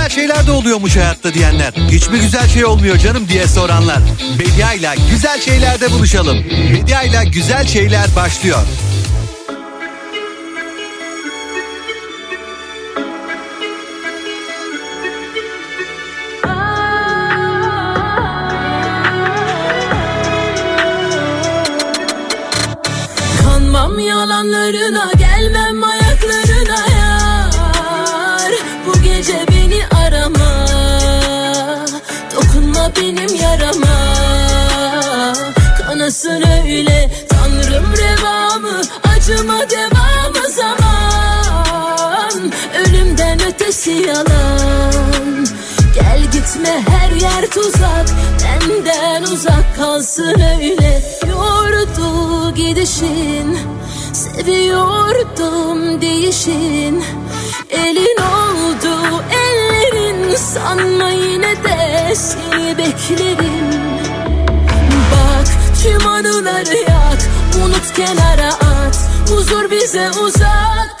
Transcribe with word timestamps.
güzel 0.00 0.10
şeyler 0.10 0.46
de 0.46 0.50
oluyormuş 0.50 0.96
hayatta 0.96 1.34
diyenler. 1.34 1.72
Hiç 1.90 2.08
mi 2.08 2.20
güzel 2.20 2.48
şey 2.48 2.64
olmuyor 2.64 2.98
canım 2.98 3.28
diye 3.28 3.46
soranlar. 3.46 3.98
Bedia 4.38 4.72
ile 4.72 4.94
güzel 5.10 5.40
şeylerde 5.40 5.92
buluşalım. 5.92 6.44
Bedia 6.74 7.02
ile 7.02 7.24
güzel 7.24 7.66
şeyler 7.66 8.06
başlıyor. 8.16 8.58
Yalan 44.08 45.46
Gel 45.94 46.22
gitme 46.32 46.82
her 46.88 47.10
yer 47.10 47.50
tuzak. 47.50 48.06
Benden 48.44 49.22
uzak 49.22 49.76
kalsın 49.76 50.40
öyle. 50.58 51.02
Yordu 51.28 52.54
gidişin 52.54 53.58
Seviyordum 54.12 56.00
değişin. 56.00 57.04
Elin 57.70 58.16
oldu 58.22 59.24
ellerin 59.32 60.36
Sanma 60.36 61.10
yine 61.10 61.64
de 61.64 62.14
seni 62.14 62.78
beklerim. 62.78 63.70
Bak 65.12 65.46
tüm 65.82 66.08
anıları 66.08 66.76
yak 66.76 67.28
Unut 67.64 67.94
kenara 67.96 68.48
at. 68.48 69.08
Huzur 69.30 69.70
bize 69.70 70.10
uzak 70.10 71.00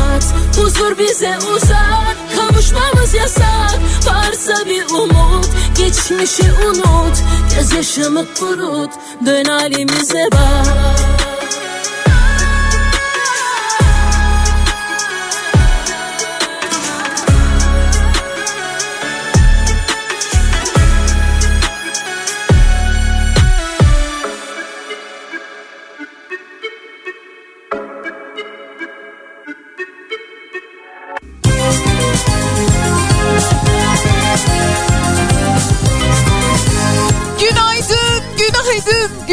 Huzur 0.61 0.97
bize 0.97 1.37
uzak 1.55 2.17
Kavuşmamız 2.37 3.13
yasak. 3.13 3.79
Varsa 4.05 4.65
bir 4.65 4.83
umut 4.93 5.49
Geçmişi 5.77 6.43
unut. 6.67 7.17
Gözyaşımı 7.55 8.25
kurut 8.39 8.91
Dön 9.25 9.45
halimize 9.45 10.29
bak 10.31 11.20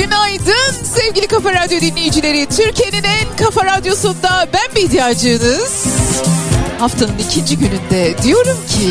günaydın, 0.03 0.73
sevgili 0.95 1.27
Kafa 1.27 1.53
Radyo 1.53 1.81
dinleyicileri. 1.81 2.47
Türkiye'nin 2.47 3.03
en 3.05 3.37
kafa 3.45 3.65
radyosunda 3.65 4.49
ben 4.53 4.77
Bediacınız. 4.77 5.85
Haftanın 6.79 7.19
ikinci 7.19 7.59
gününde 7.59 8.15
diyorum 8.23 8.57
ki... 8.69 8.89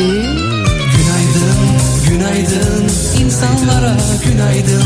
Günaydın, 0.96 1.60
günaydın 2.08 2.90
insanlara 3.20 3.96
günaydın 4.24 4.84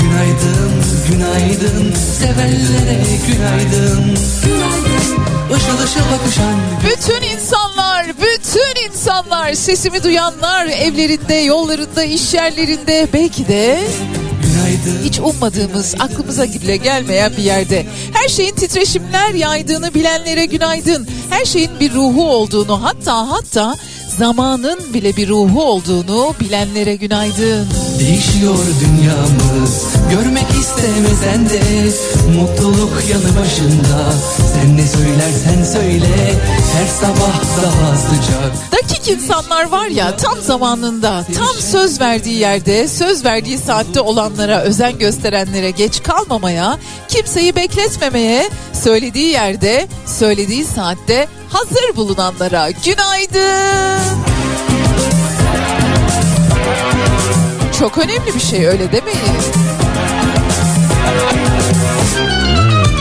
Günaydın, 0.00 0.72
günaydın 1.10 1.94
sevenlere 2.18 2.98
günaydın 3.26 4.18
Günaydın, 4.44 5.24
ışıl 5.54 5.84
ışıl 5.84 6.00
bakışan 6.12 6.60
Bütün 6.84 7.36
insanlar, 7.36 8.06
bütün 8.08 8.90
insanlar, 8.90 9.54
sesimi 9.54 10.02
duyanlar 10.02 10.66
evlerinde, 10.66 11.34
yollarında, 11.34 12.04
iş 12.04 12.34
yerlerinde 12.34 13.08
belki 13.12 13.48
de 13.48 13.80
Hiç 15.04 15.18
ummadığımız, 15.18 15.94
aklımıza 15.98 16.44
bile 16.44 16.76
gelmeyen 16.76 17.32
bir 17.36 17.42
yerde. 17.42 17.86
Her 18.12 18.28
şeyin 18.28 18.54
titreşimler 18.54 19.34
yaydığını 19.34 19.94
bilenlere 19.94 20.46
günaydın. 20.46 21.08
Her 21.30 21.44
şeyin 21.44 21.70
bir 21.80 21.92
ruhu 21.94 22.30
olduğunu, 22.30 22.82
hatta 22.82 23.30
hatta 23.30 23.76
zamanın 24.18 24.94
bile 24.94 25.16
bir 25.16 25.28
ruhu 25.28 25.62
olduğunu 25.62 26.34
bilenlere 26.40 26.96
günaydın. 26.96 27.68
değişiyor 28.00 28.58
dünyamız 28.80 29.86
Görmek 30.10 30.46
istemesen 30.60 31.50
de 31.50 31.60
mutluluk 32.40 32.92
yanı 33.10 33.40
başında 33.40 34.12
Sen 34.54 34.76
ne 34.76 34.86
söylersen 34.86 35.64
söyle 35.72 36.34
her 36.72 36.86
sabah 36.86 37.34
daha 37.62 37.96
sıcak 37.96 38.72
Dakik 38.72 39.08
insanlar 39.08 39.68
var 39.70 39.86
ya 39.86 40.16
tam 40.16 40.40
zamanında, 40.40 41.26
tam 41.36 41.60
söz 41.60 42.00
verdiği 42.00 42.38
yerde, 42.38 42.88
söz 42.88 43.24
verdiği 43.24 43.58
saatte 43.58 44.00
olanlara 44.00 44.60
özen 44.60 44.98
gösterenlere 44.98 45.70
geç 45.70 46.02
kalmamaya, 46.02 46.78
kimseyi 47.08 47.56
bekletmemeye, 47.56 48.50
söylediği 48.72 49.26
yerde, 49.26 49.88
söylediği 50.06 50.64
saatte 50.64 51.28
hazır 51.50 51.96
bulunanlara 51.96 52.70
günaydın. 52.70 54.18
Çok 57.78 57.98
önemli 57.98 58.34
bir 58.34 58.40
şey 58.40 58.66
öyle 58.66 58.84
mi? 58.84 59.12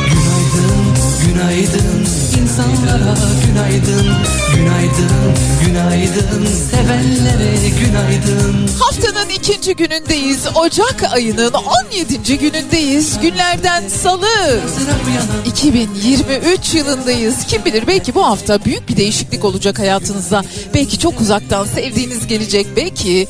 Günaydın, 0.07 0.95
günaydın 1.25 1.98
insanlara 2.57 3.29
günaydın 3.45 4.07
Günaydın, 4.55 5.11
günaydın 5.65 6.45
sevenlere 6.71 7.69
günaydın 7.69 8.69
Haftanın 8.79 9.29
ikinci 9.29 9.75
günündeyiz. 9.75 10.47
Ocak 10.55 11.13
ayının 11.13 11.53
17. 11.93 12.37
günündeyiz. 12.37 13.19
Günlerden 13.21 13.87
salı. 13.87 14.27
Sıra 14.75 14.93
bu 15.05 15.09
yana 15.09 15.43
2023 15.45 16.75
yılındayız. 16.75 17.35
Kim 17.47 17.65
bilir 17.65 17.87
belki 17.87 18.15
bu 18.15 18.25
hafta 18.25 18.65
büyük 18.65 18.89
bir 18.89 18.97
değişiklik 18.97 19.45
olacak 19.45 19.79
hayatınızda. 19.79 20.43
Belki 20.73 20.99
çok 20.99 21.21
uzaktan 21.21 21.65
sevdiğiniz 21.65 22.27
gelecek. 22.27 22.67
Belki 22.75 23.27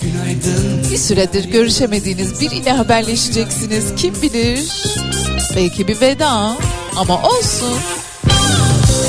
bir 0.91 0.97
süredir 0.97 1.45
görüşemediğiniz 1.45 2.41
biriyle 2.41 2.71
haberleşeceksiniz. 2.71 3.85
Kim 3.97 4.21
bilir? 4.21 4.59
Belki 5.55 5.87
bir 5.87 6.01
veda 6.01 6.57
ama 6.95 7.23
olsun. 7.23 7.77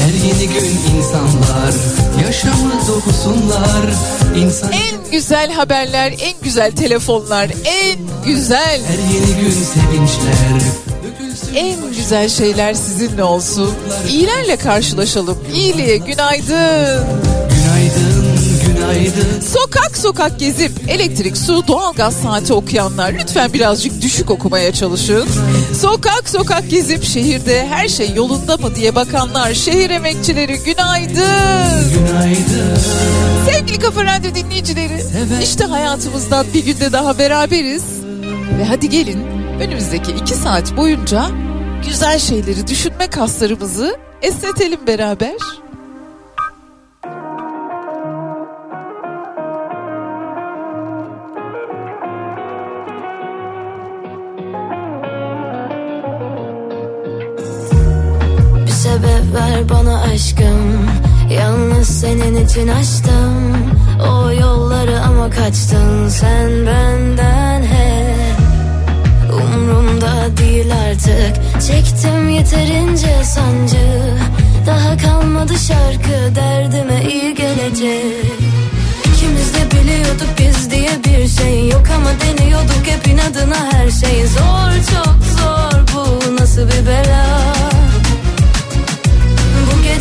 Her 0.01 0.27
yeni 0.27 0.49
gün 0.49 0.97
insanlar 0.97 1.75
yaşamı 2.27 2.73
dokusunlar 2.89 3.95
İnsan 4.37 4.73
En 4.73 5.11
güzel 5.13 5.53
haberler, 5.53 6.15
en 6.21 6.35
güzel 6.43 6.73
telefonlar, 6.73 7.51
en 7.65 7.99
güzel 8.25 8.81
her 8.87 9.15
yeni 9.15 9.41
gün 9.41 9.51
sevinçler 9.51 10.61
en 11.57 11.77
güzel 11.97 12.29
şeyler 12.29 12.75
sizinle 12.75 13.25
olsun. 13.25 13.75
İyilerle 14.09 14.57
karşılaşalım. 14.57 15.39
İyiliğe 15.55 15.97
günaydın. 15.97 17.07
Günaydın, 17.51 18.20
günaydın. 18.95 19.41
Sokak 19.41 19.99
sokak 19.99 20.39
gezip 20.39 20.73
elektrik, 20.89 21.37
su, 21.37 21.69
doğalgaz 21.69 22.15
saati 22.15 22.53
okuyanlar 22.53 23.13
lütfen 23.13 23.53
birazcık 23.53 24.03
düşük 24.03 24.31
okumaya 24.31 24.73
çalışın. 24.73 25.29
Sokak 25.81 26.29
sokak 26.29 26.71
gezip 26.71 27.05
şehirde 27.05 27.67
her 27.67 27.89
şey 27.89 28.15
yolunda 28.15 28.57
mı 28.57 28.75
diye 28.77 28.95
bakanlar, 28.95 29.55
şehir 29.55 29.91
emekçileri 29.91 30.59
günaydın. 30.59 31.91
Günaydın. 31.95 32.79
Sevgili 33.51 33.79
Kafa 33.79 34.05
Radyo 34.05 34.35
dinleyicileri, 34.35 35.05
işte 35.43 35.65
hayatımızdan 35.65 36.47
bir 36.55 36.65
günde 36.65 36.93
daha 36.93 37.19
beraberiz. 37.19 37.85
Ve 38.59 38.65
hadi 38.65 38.89
gelin 38.89 39.27
önümüzdeki 39.61 40.13
iki 40.13 40.35
saat 40.35 40.77
boyunca 40.77 41.27
güzel 41.87 42.19
şeyleri 42.19 42.67
düşünme 42.67 43.07
kaslarımızı 43.07 43.97
esnetelim 44.23 44.87
beraber. 44.87 45.35
Ver 59.35 59.69
bana 59.69 60.03
aşkım. 60.03 60.91
Yalnız 61.31 61.89
senin 61.89 62.45
için 62.45 62.69
açtım 62.69 63.57
O 64.01 64.31
yolları 64.31 65.01
ama 65.01 65.31
kaçtın 65.31 66.09
sen 66.09 66.67
benden 66.67 67.63
hep. 67.63 68.37
Umrumda 69.33 70.37
değil 70.37 70.67
artık 70.89 71.61
Çektim 71.67 72.29
yeterince 72.29 73.25
sancı. 73.25 74.15
Daha 74.67 74.97
kalmadı 74.97 75.53
şarkı 75.59 76.35
derdime 76.35 77.03
iyi 77.11 77.35
gelecek. 77.35 78.33
İkimiz 79.15 79.55
de 79.55 79.71
biliyorduk 79.71 80.29
biz 80.39 80.71
diye 80.71 80.91
bir 81.05 81.29
şey 81.29 81.69
yok 81.69 81.85
ama 81.97 82.11
deniyorduk 82.21 82.87
hep 82.87 83.07
inadına 83.09 83.73
her 83.73 83.91
şey. 83.91 84.27
Zor 84.27 84.73
çok 84.95 85.17
zor 85.39 85.95
bu 85.95 86.37
nasıl 86.37 86.63
bir 86.63 86.87
bela 86.87 87.40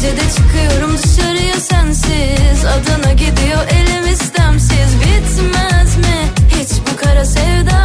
bu 0.09 0.15
gece 0.15 0.21
de 0.21 0.31
çıkıyorum 0.31 0.97
dışarıya 0.97 1.59
sensiz. 1.59 2.65
Adana 2.65 3.13
gidiyor 3.13 3.67
elim 3.71 4.13
istemsiz. 4.13 4.95
Bitmez 5.01 5.97
mi 5.97 6.29
hiç 6.49 6.69
bu 6.91 7.05
kara 7.05 7.25
sevda 7.25 7.79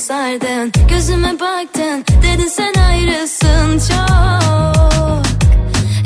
sardın 0.00 0.72
Gözüme 0.88 1.40
baktın, 1.40 2.04
dedin 2.22 2.48
sen 2.48 2.74
ayrısın 2.74 3.78
çok. 3.88 5.22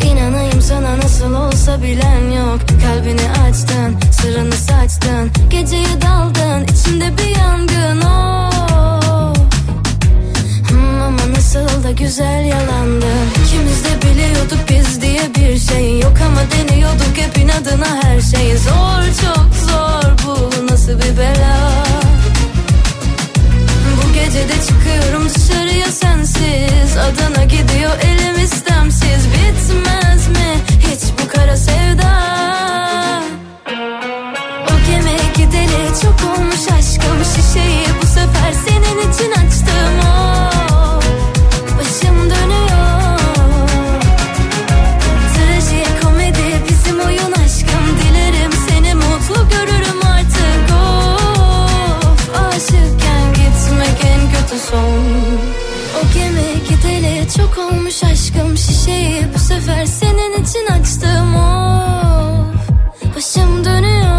İnanayım 0.05 0.62
sana 0.62 0.99
nasıl 0.99 1.35
olsa 1.35 1.82
bilen 1.82 2.31
yok. 2.31 2.61
Kalbini 2.82 3.31
açtın, 3.49 3.96
sırrını 4.12 4.52
saçtın. 4.55 5.31
Geceye 5.50 6.02
daldın, 6.02 6.64
içimde 6.64 7.19
bir 7.19 7.37
yangın 7.38 8.00
oh. 8.00 9.35
Hmm, 10.69 11.02
Ama 11.02 11.32
nasıl 11.37 11.85
da 11.85 11.91
güzel 11.91 12.44
yalandın. 12.44 13.26
İkimiz 13.44 13.85
de 13.85 14.02
biliyorduk 14.02 14.58
biz 14.70 15.02
diye 15.02 15.35
bir 15.35 15.58
şey 15.58 16.00
yok 16.00 16.14
Ama 16.26 16.41
deniyorduk 16.50 17.17
hep 17.17 17.38
inadına 17.38 18.02
her 18.02 18.20
şey. 18.20 18.56
Zor 18.56 19.05
çok 19.23 19.55
zor 19.69 20.26
bu 20.26 20.67
nasıl 20.73 20.93
bir 20.93 21.19
bela 21.19 21.94
bu 24.24 24.28
gece 24.28 24.48
de 24.48 24.52
çıkıyorum 24.68 25.28
dışarıya 25.28 25.86
sensiz. 25.86 26.96
Adana 26.96 27.44
gidiyor 27.44 27.92
elim 28.02 28.44
istemsiz. 28.44 29.26
Bitmez 29.28 30.28
mi 30.28 30.60
hiç 30.78 31.02
bu 31.22 31.28
kara 31.28 31.56
sevda 31.56 32.14
sefer 59.54 59.86
senin 59.86 60.42
için 60.42 60.66
açtım 60.66 61.36
Of. 61.36 62.70
Başım 63.16 63.64
dönüyor. 63.64 64.14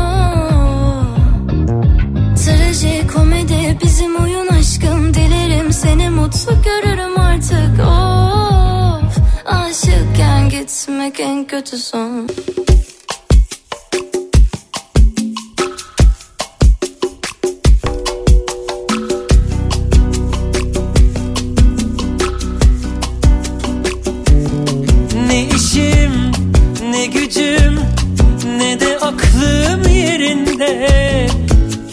Trajikomedi 2.46 3.78
bizim 3.84 4.16
oyun 4.16 4.48
aşkım. 4.48 5.14
Dilerim 5.14 5.74
seni 5.74 6.10
mutlu 6.10 6.52
görürüm 6.64 7.20
artık 7.20 7.80
Of. 7.80 9.18
Aşıkken 9.46 10.50
gitmek 10.50 11.20
en 11.20 11.46
kötü 11.46 11.78
son 11.78 12.28
aklım 29.06 29.94
yerinde 29.94 30.90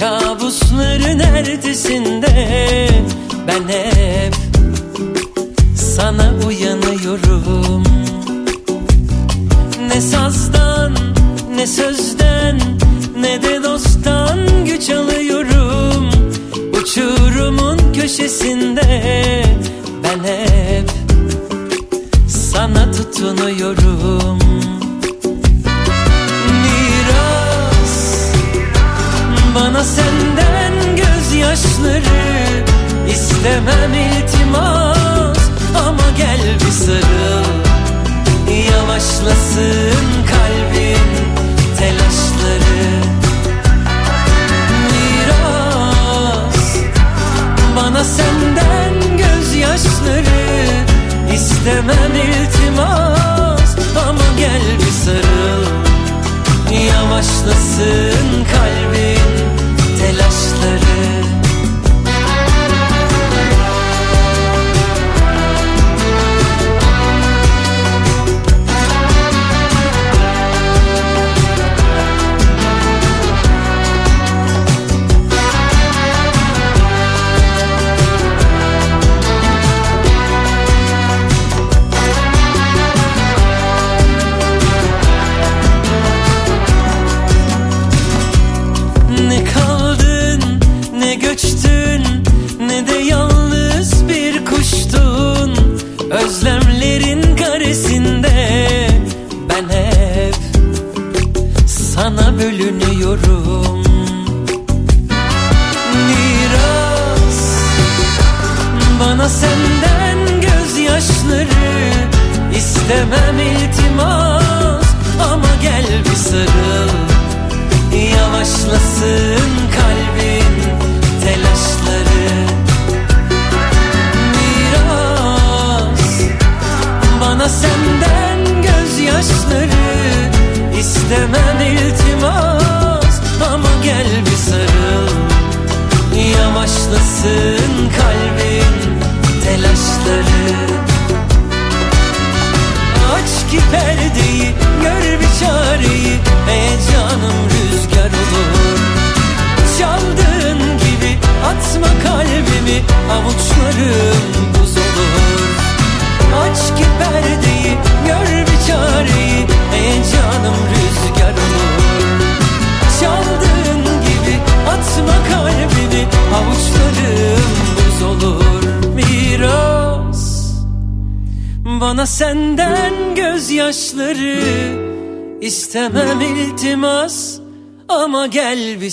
Kabusların 0.01 1.19
ertesinde 1.19 2.89
ben 3.47 3.69
hep 3.69 4.52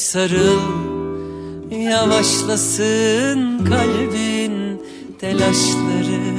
sarıl 0.10 0.60
Yavaşlasın 1.72 3.66
kalbin 3.66 4.82
telaşları. 5.20 6.30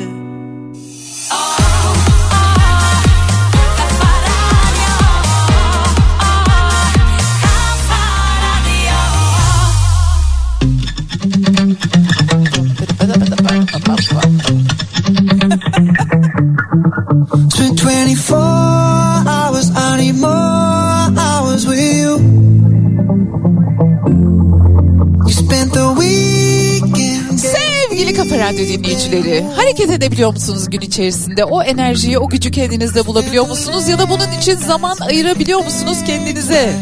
Spent 17.81 18.31
24 18.31 18.70
Radyo 28.41 28.69
dinleyicileri, 28.69 29.45
hareket 29.57 29.91
edebiliyor 29.91 30.33
musunuz 30.33 30.71
gün 30.71 30.81
içerisinde? 30.81 31.45
O 31.45 31.63
enerjiyi, 31.63 32.19
o 32.19 32.29
gücü 32.29 32.51
kendinizde 32.51 33.07
bulabiliyor 33.07 33.49
musunuz? 33.49 33.89
Ya 33.89 33.99
da 33.99 34.11
bunun 34.11 34.39
için 34.41 34.57
zaman 34.57 34.97
ayırabiliyor 35.01 35.65
musunuz 35.65 35.99
kendinize? 36.07 36.73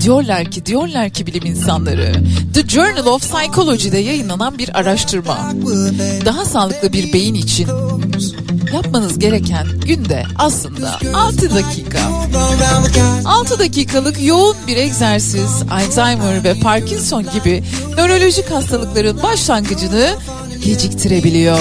Diyorlar 0.00 0.44
ki, 0.44 0.66
diyorlar 0.66 1.10
ki 1.10 1.26
bilim 1.26 1.46
insanları. 1.46 2.12
The 2.54 2.68
Journal 2.68 3.06
of 3.06 3.32
Psychology'de 3.32 3.98
yayınlanan 3.98 4.58
bir 4.58 4.78
araştırma. 4.78 5.52
Daha 6.24 6.44
sağlıklı 6.44 6.92
bir 6.92 7.12
beyin 7.12 7.34
için 7.34 7.68
yapmanız 8.72 9.18
gereken 9.18 9.66
günde 9.86 10.24
aslında 10.38 10.98
6 11.14 11.54
dakika. 11.54 11.98
go 12.32 12.38
around 12.38 12.84
the 12.84 13.00
guys? 13.00 13.26
6 13.26 13.58
dakikalık 13.58 14.24
yoğun 14.24 14.56
bir 14.66 14.76
egzersiz 14.76 15.62
Alzheimer 15.70 16.44
ve 16.44 16.54
Parkinson 16.54 17.26
gibi 17.34 17.64
nörolojik 17.96 18.50
hastalıkların 18.50 19.22
başlangıcını 19.22 20.14
geciktirebiliyor. 20.64 21.58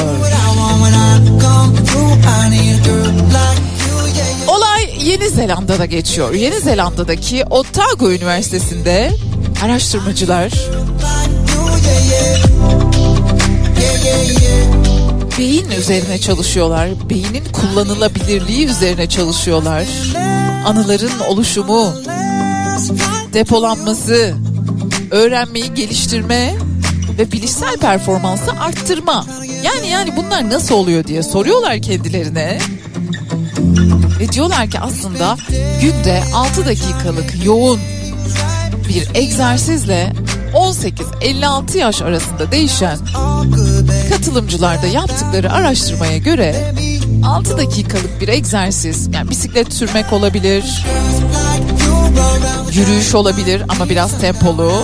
Olay 4.48 5.10
Yeni 5.10 5.30
Zelanda'da 5.30 5.86
geçiyor. 5.86 6.34
Yeni 6.34 6.60
Zelanda'daki 6.60 7.44
Otago 7.50 8.12
Üniversitesi'nde 8.12 9.12
araştırmacılar. 9.64 10.52
Yeah, 13.80 14.06
yeah, 14.06 14.42
yeah. 14.42 14.79
Beyin 15.40 15.72
üzerine 15.72 16.18
çalışıyorlar. 16.18 16.90
Beynin 17.10 17.44
kullanılabilirliği 17.54 18.68
üzerine 18.68 19.10
çalışıyorlar. 19.10 19.86
Anıların 20.66 21.20
oluşumu, 21.28 21.94
depolanması, 23.34 24.36
öğrenmeyi 25.12 25.74
geliştirme 25.74 26.56
ve 27.18 27.32
bilişsel 27.32 27.78
performansı 27.78 28.52
arttırma. 28.52 29.26
Yani 29.64 29.90
yani 29.90 30.16
bunlar 30.18 30.50
nasıl 30.50 30.76
oluyor 30.76 31.04
diye 31.04 31.24
soruyorlar 31.24 31.82
kendilerine. 31.82 32.60
Ve 34.20 34.32
diyorlar 34.32 34.70
ki 34.70 34.80
aslında 34.80 35.38
günde 35.82 36.24
6 36.34 36.66
dakikalık 36.66 37.46
yoğun 37.46 37.80
bir 38.90 39.08
egzersizle 39.14 40.14
18-56 40.70 41.78
yaş 41.78 42.02
arasında 42.02 42.52
değişen 42.52 42.98
katılımcılarda 44.10 44.88
yaptıkları 44.88 45.52
araştırmaya 45.52 46.18
göre 46.18 46.74
6 47.26 47.58
dakikalık 47.58 48.22
bir 48.22 48.28
egzersiz 48.28 49.10
yani 49.14 49.30
bisiklet 49.30 49.74
sürmek 49.74 50.14
olabilir, 50.14 50.86
yürüyüş 52.72 53.16
olabilir 53.16 53.64
ama 53.70 53.90
biraz 53.90 54.22
tempolu, 54.22 54.84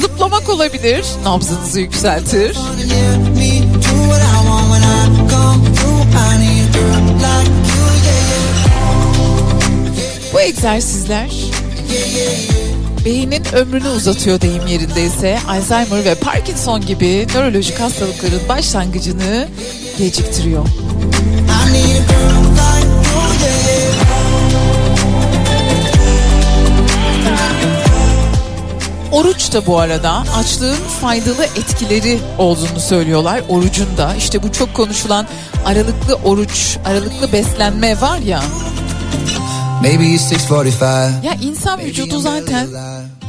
zıplamak 0.00 0.48
olabilir, 0.48 1.06
nabzınızı 1.24 1.80
yükseltir. 1.80 2.56
Bu 10.32 10.40
egzersizler 10.40 11.30
beynin 13.04 13.44
ömrünü 13.54 13.88
uzatıyor 13.88 14.40
deyim 14.40 14.66
yerindeyse 14.66 15.38
Alzheimer 15.48 16.04
ve 16.04 16.14
Parkinson 16.14 16.80
gibi 16.80 17.26
nörolojik 17.34 17.80
hastalıkların 17.80 18.48
başlangıcını 18.48 19.48
geciktiriyor. 19.98 20.66
Oruç 29.12 29.52
da 29.52 29.66
bu 29.66 29.78
arada 29.78 30.24
açlığın 30.36 30.76
faydalı 31.00 31.44
etkileri 31.44 32.18
olduğunu 32.38 32.80
söylüyorlar. 32.80 33.42
Orucun 33.48 33.96
da 33.96 34.14
işte 34.14 34.42
bu 34.42 34.52
çok 34.52 34.74
konuşulan 34.74 35.26
aralıklı 35.64 36.14
oruç, 36.14 36.78
aralıklı 36.84 37.32
beslenme 37.32 38.00
var 38.00 38.18
ya. 38.18 38.42
Maybe 39.84 40.06
it's 40.06 40.32
645. 40.32 41.24
Ya 41.24 41.34
insan 41.42 41.80
vücudu 41.80 42.18
zaten 42.20 42.66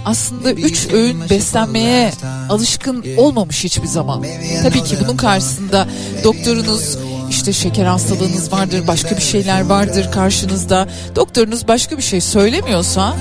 aslında 0.06 0.52
üç 0.52 0.88
öğün 0.94 1.30
beslenmeye 1.30 2.12
alışkın 2.50 3.06
olmamış 3.18 3.64
hiçbir 3.64 3.88
zaman. 3.88 4.26
Tabii 4.64 4.84
ki 4.84 4.98
bunun 5.04 5.18
karşısında 5.18 5.88
doktorunuz 6.24 6.98
işte 7.30 7.54
şeker 7.54 7.86
hastalığınız 7.86 8.52
vardır, 8.52 8.88
başka 8.88 9.18
bir 9.18 9.22
şeyler 9.22 9.66
vardır 9.66 10.12
karşınızda. 10.12 10.88
Doktorunuz 11.16 11.68
başka 11.68 11.98
bir 11.98 12.04
şey 12.04 12.22
söylemiyorsa 12.22 13.16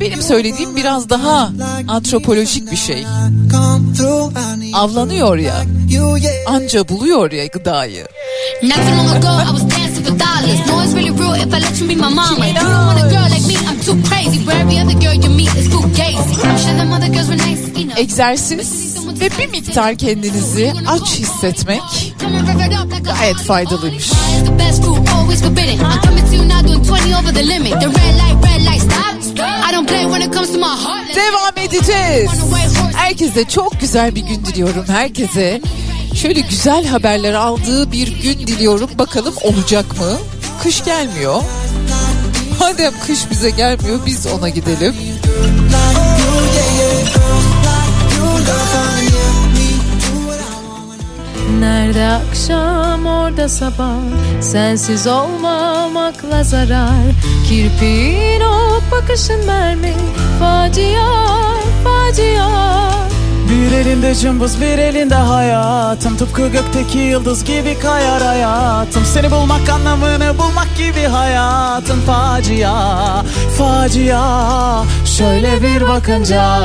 benim 0.00 0.22
söylediğim 0.22 0.76
biraz 0.76 1.10
daha 1.10 1.50
antropolojik 1.88 2.70
bir 2.70 2.76
şey. 2.76 3.06
Avlanıyor 4.74 5.36
ya, 5.38 5.54
anca 6.46 6.88
buluyor 6.88 7.32
ya 7.32 7.46
gıdayı. 7.46 8.06
For 10.04 10.18
dollars. 10.18 10.74
İt's 10.84 10.94
really 10.94 11.10
real 11.10 11.34
if 11.34 11.52
I 11.52 11.58
let 11.58 11.80
you 11.80 11.88
be 11.88 11.96
my 11.96 12.08
mama. 12.08 12.46
You 12.46 12.54
don't 12.54 12.86
want 12.86 13.00
a 13.00 13.08
girl 13.08 13.28
like 13.30 13.46
me, 13.46 13.56
I'm 13.56 13.80
too 13.80 13.96
crazy. 14.08 14.44
Where 14.46 14.60
every 14.60 14.78
other 14.78 14.94
girl 14.94 15.14
you 15.14 15.30
meet 15.30 15.54
is 15.56 15.68
too 15.68 15.82
gazy. 15.98 16.36
I'm 16.44 16.58
sure 16.58 16.74
them 16.76 16.92
other 16.92 17.08
girls 17.08 17.28
were 17.28 17.36
nice, 17.36 17.62
you 17.78 17.86
know. 17.86 17.96
Egzersiz 17.96 18.96
ve 19.20 19.30
bir 19.38 19.46
miktar 19.46 19.96
kendinizi 19.96 20.72
aç 20.86 21.18
hissetmek 21.18 21.82
gayet 23.04 23.36
faydalıymış. 23.36 24.06
It's 24.06 24.48
the 24.48 24.58
best 24.58 24.84
food, 24.84 25.08
always 25.08 25.42
forbidden. 25.42 25.78
I'm 25.78 26.00
coming 26.02 26.26
to 26.30 26.36
you 26.36 26.48
now 26.48 26.68
doing 26.68 26.84
20 26.84 27.16
over 27.16 27.34
the 27.34 27.46
limit. 27.48 27.72
The 27.80 27.88
red 27.88 28.14
light, 28.14 28.36
red 28.44 28.62
light, 28.62 28.82
stop. 28.82 29.14
I 29.68 29.72
don't 29.72 29.88
play 29.88 30.04
when 30.04 30.22
it 30.22 30.32
comes 30.32 30.52
to 30.52 30.58
my 30.58 30.76
heart. 30.84 31.06
Let's 31.08 31.16
Devam 31.16 31.58
edeceğiz. 31.66 32.30
Herkese 32.94 33.44
çok 33.48 33.80
güzel 33.80 34.14
bir 34.14 34.20
gün 34.20 34.44
diliyorum. 34.44 34.84
Herkese 34.88 35.60
şöyle 36.14 36.40
güzel 36.40 36.86
haberler 36.86 37.32
aldığı 37.32 37.92
bir 37.92 38.22
gün 38.22 38.46
diliyorum. 38.46 38.90
Bakalım 38.98 39.34
olacak 39.42 39.98
mı? 39.98 40.18
Kış 40.62 40.84
gelmiyor. 40.84 41.42
Madem 42.60 42.92
kış 43.06 43.30
bize 43.30 43.50
gelmiyor 43.50 44.00
biz 44.06 44.26
ona 44.26 44.48
gidelim. 44.48 44.94
Nerede 51.60 52.06
akşam 52.06 53.06
orada 53.06 53.48
sabah 53.48 53.96
Sensiz 54.40 55.06
olmamakla 55.06 56.44
zarar 56.44 57.12
Kirpiğin 57.48 58.40
o 58.40 58.80
bakışın 58.90 59.46
mermi 59.46 59.92
Facia, 60.40 61.06
facia 61.84 63.13
bir 63.48 63.72
elinde 63.72 64.14
cımbız 64.14 64.60
bir 64.60 64.78
elinde 64.78 65.14
hayatım. 65.14 66.16
Tıpkı 66.16 66.48
gökteki 66.48 66.98
yıldız 66.98 67.44
gibi 67.44 67.78
kayar 67.78 68.22
hayatım. 68.22 69.04
Seni 69.04 69.30
bulmak 69.30 69.68
anlamını 69.68 70.38
bulmak 70.38 70.76
gibi 70.76 71.02
hayatın 71.02 72.00
facia 72.00 73.22
Facia. 73.58 74.84
Şöyle 75.04 75.62
bir 75.62 75.88
bakınca. 75.88 76.60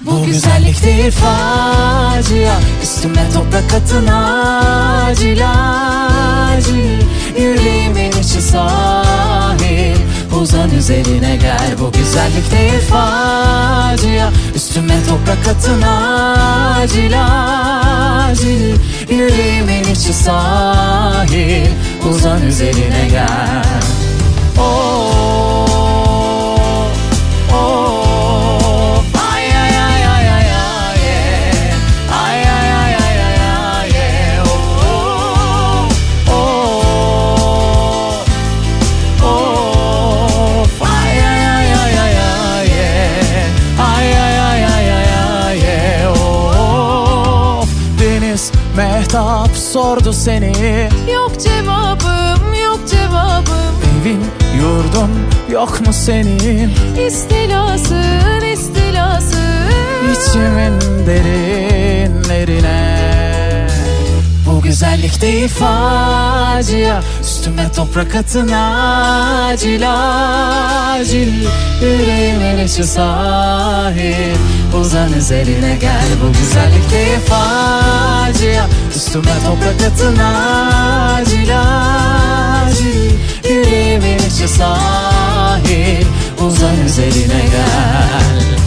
Bu 0.00 0.24
güzellik 0.24 0.84
değil 0.84 1.10
facia. 1.10 2.54
Üstüme 2.82 3.30
toprak 3.34 3.74
atın 3.74 4.06
acil 4.06 5.42
acil. 5.50 7.02
Yüreğimin 7.38 8.10
içi 8.10 8.42
sağ 8.42 8.97
Uzan 10.40 10.70
üzerine 10.70 11.36
gel. 11.36 11.78
Bu 11.80 11.92
güzellik 11.92 12.52
değil 12.52 12.80
facia 12.90 14.30
Üstüme 14.54 14.94
toprak 15.08 15.56
atın 15.56 15.82
acil 15.82 17.14
acil. 18.28 18.74
Yüreğimin 19.10 19.82
içi 19.82 20.12
sahil 20.12 21.66
Uzan 22.10 22.42
üzerine 22.42 23.08
gel. 23.10 23.64
Oh. 24.58 25.87
sordu 49.88 50.12
seni. 50.12 50.52
Yok 51.12 51.32
cevabım 51.40 52.54
yok 52.64 52.80
cevabım. 52.90 53.74
Evin 54.00 54.20
yurdun 54.60 55.10
yok 55.50 55.80
mu 55.86 55.92
senin? 55.92 56.70
İstilasın 57.06 58.44
istilasın. 58.52 59.38
İçimin 60.12 61.06
derinlerine. 61.06 62.68
Bu 64.46 64.62
güzellik 64.62 65.22
değil 65.22 65.48
facia 65.48 67.02
Göğsüme 67.48 67.72
toprak 67.72 68.14
atın 68.14 68.48
acil 68.52 69.82
acil. 69.88 71.32
Yüreğimin 71.82 72.64
içi 72.64 72.84
sahil. 72.84 74.36
Uzan 74.80 75.12
üzerine 75.12 75.76
gel 75.80 76.06
bu 76.22 76.32
güzellik 76.32 76.90
değil 76.90 77.18
facia 77.26 78.66
Üstüme 78.96 79.32
toprak 79.46 79.92
atın 79.92 80.18
acil 80.18 81.50
acil. 81.60 83.10
Yüreğimin 83.50 84.18
içi 84.18 84.48
sahil. 84.48 86.06
Uzan 86.40 86.84
üzerine 86.86 87.42
gel. 87.50 88.57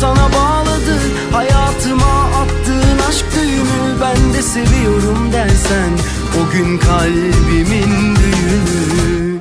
Sana 0.00 0.32
bağladı 0.32 0.96
Hayatıma 1.32 2.24
attığın 2.40 2.98
aşk 3.08 3.24
düğümü 3.34 4.00
Ben 4.00 4.34
de 4.34 4.42
seviyorum 4.42 5.32
dersen 5.32 5.90
O 6.40 6.52
gün 6.52 6.78
kalbimin 6.78 8.16
düğünü 8.16 9.38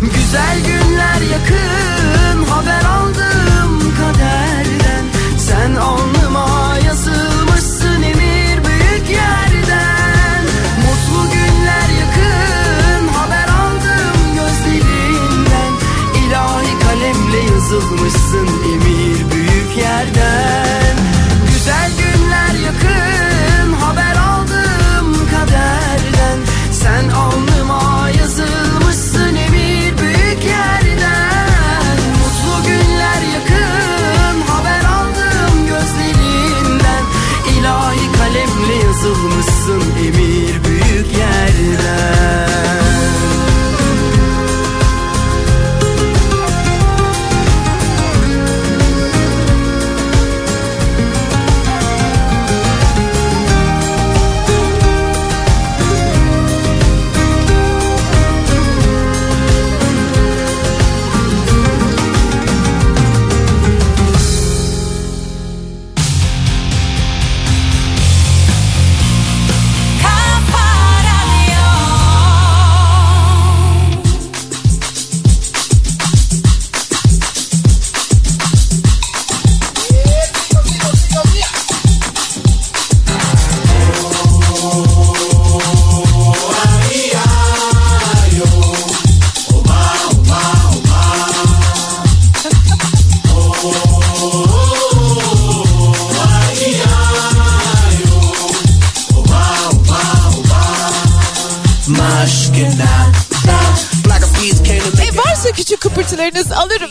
Güzel 0.00 0.58
günler 0.66 1.20
yakın 1.32 2.44
Haber 2.50 2.84
aldım 2.84 3.92
kaderden. 3.98 5.04
Sen 5.38 5.74
alnıma 5.74 6.15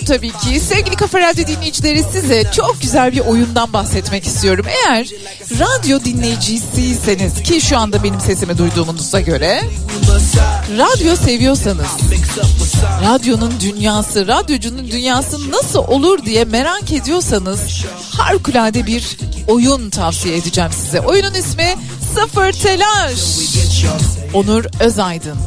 tabii 0.06 0.32
ki. 0.32 0.60
Sevgili 0.60 0.96
Kafa 0.96 1.20
Radyo 1.20 1.48
dinleyicileri 1.48 2.04
size 2.12 2.52
çok 2.52 2.82
güzel 2.82 3.12
bir 3.12 3.20
oyundan 3.20 3.74
bahsetmek 3.74 4.26
istiyorum. 4.26 4.66
Eğer 4.70 5.08
radyo 5.60 6.04
dinleyicisiyseniz 6.04 7.44
ki 7.44 7.62
şu 7.62 7.78
anda 7.78 8.04
benim 8.04 8.20
sesimi 8.20 8.58
duyduğunuza 8.58 9.22
göre 9.22 9.62
radyo 10.78 11.16
seviyorsanız 11.16 11.88
radyonun 13.04 13.54
dünyası, 13.60 14.28
radyocunun 14.28 14.92
dünyası 14.92 15.52
nasıl 15.52 15.80
olur 15.80 16.26
diye 16.26 16.46
merak 16.46 16.92
ediyorsanız 16.92 17.60
harikulade 18.12 18.86
bir 18.86 19.18
oyun 19.48 19.90
tavsiye 19.90 20.38
edeceğim 20.38 20.72
size. 20.72 21.00
Oyunun 21.00 21.34
ismi 21.34 21.76
Sıfır 22.16 22.52
Telaş. 22.52 23.20
Onur 24.34 24.66
Özaydın. 24.80 25.38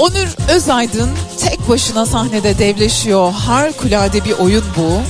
Onur 0.00 0.28
Özaydın 0.48 1.10
tek 1.38 1.68
başına 1.68 2.06
sahnede 2.06 2.58
devleşiyor. 2.58 3.32
Harikulade 3.32 4.24
bir 4.24 4.32
oyun 4.32 4.64
bu. 4.76 5.00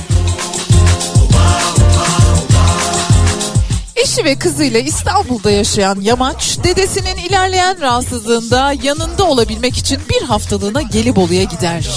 Eşi 3.95 4.25
ve 4.25 4.35
kızıyla 4.35 4.79
İstanbul'da 4.79 5.51
yaşayan 5.51 6.01
Yamaç, 6.01 6.57
dedesinin 6.63 7.15
ilerleyen 7.15 7.81
rahatsızlığında 7.81 8.73
yanında 8.83 9.23
olabilmek 9.23 9.77
için 9.77 9.99
bir 10.09 10.21
haftalığına 10.21 10.81
Gelibolu'ya 10.81 11.43
gider. 11.43 11.89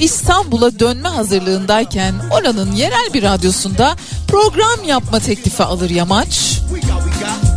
İstanbul'a 0.00 0.78
dönme 0.78 1.08
hazırlığındayken 1.08 2.14
oranın 2.30 2.72
yerel 2.72 3.14
bir 3.14 3.22
radyosunda 3.22 3.96
program 4.28 4.84
yapma 4.86 5.20
teklifi 5.20 5.62
alır 5.62 5.90
Yamaç. 5.90 6.60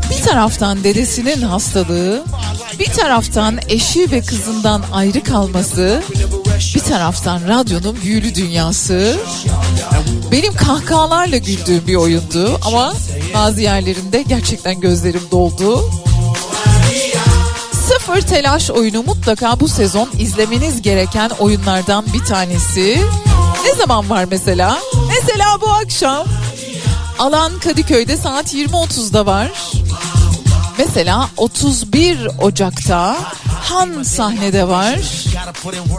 Bir 0.10 0.24
taraftan 0.26 0.84
dedesinin 0.84 1.42
hastalığı, 1.42 2.24
bir 2.80 2.86
taraftan 2.86 3.60
eşi 3.70 4.12
ve 4.12 4.22
kızından 4.22 4.84
ayrı 4.94 5.24
kalması, 5.24 6.04
bir 6.76 6.80
taraftan 6.80 7.48
radyonun 7.48 7.98
büyülü 8.04 8.36
dünyası. 8.36 9.20
Benim 10.32 10.56
kahkahalarla 10.56 11.38
güldüğüm 11.38 11.88
bir 11.88 11.96
oyundu 11.96 12.60
ama 12.66 12.94
bazı 13.34 13.62
yerlerinde 13.62 14.22
gerçekten 14.22 14.80
gözlerim 14.80 15.22
doldu. 15.32 15.92
Sıfır 17.88 18.22
telaş 18.22 18.72
oyunu 18.72 19.04
mutlaka 19.04 19.60
bu 19.60 19.68
sezon 19.68 20.10
izlemeniz 20.20 20.82
gereken 20.82 21.30
oyunlardan 21.30 22.06
bir 22.14 22.26
tanesi. 22.26 23.02
Ne 23.66 23.76
zaman 23.76 24.10
var 24.10 24.26
mesela? 24.32 24.80
Mesela 25.16 25.62
bu 25.62 25.70
akşam 25.70 26.28
Alan 27.20 27.60
Kadıköy'de 27.60 28.18
saat 28.18 28.54
20.30'da 28.54 29.26
var. 29.26 29.52
Mesela 30.78 31.30
31 31.38 32.28
Ocak'ta 32.42 33.18
Han 33.48 34.04
sahnede 34.04 34.68
var. 34.68 35.00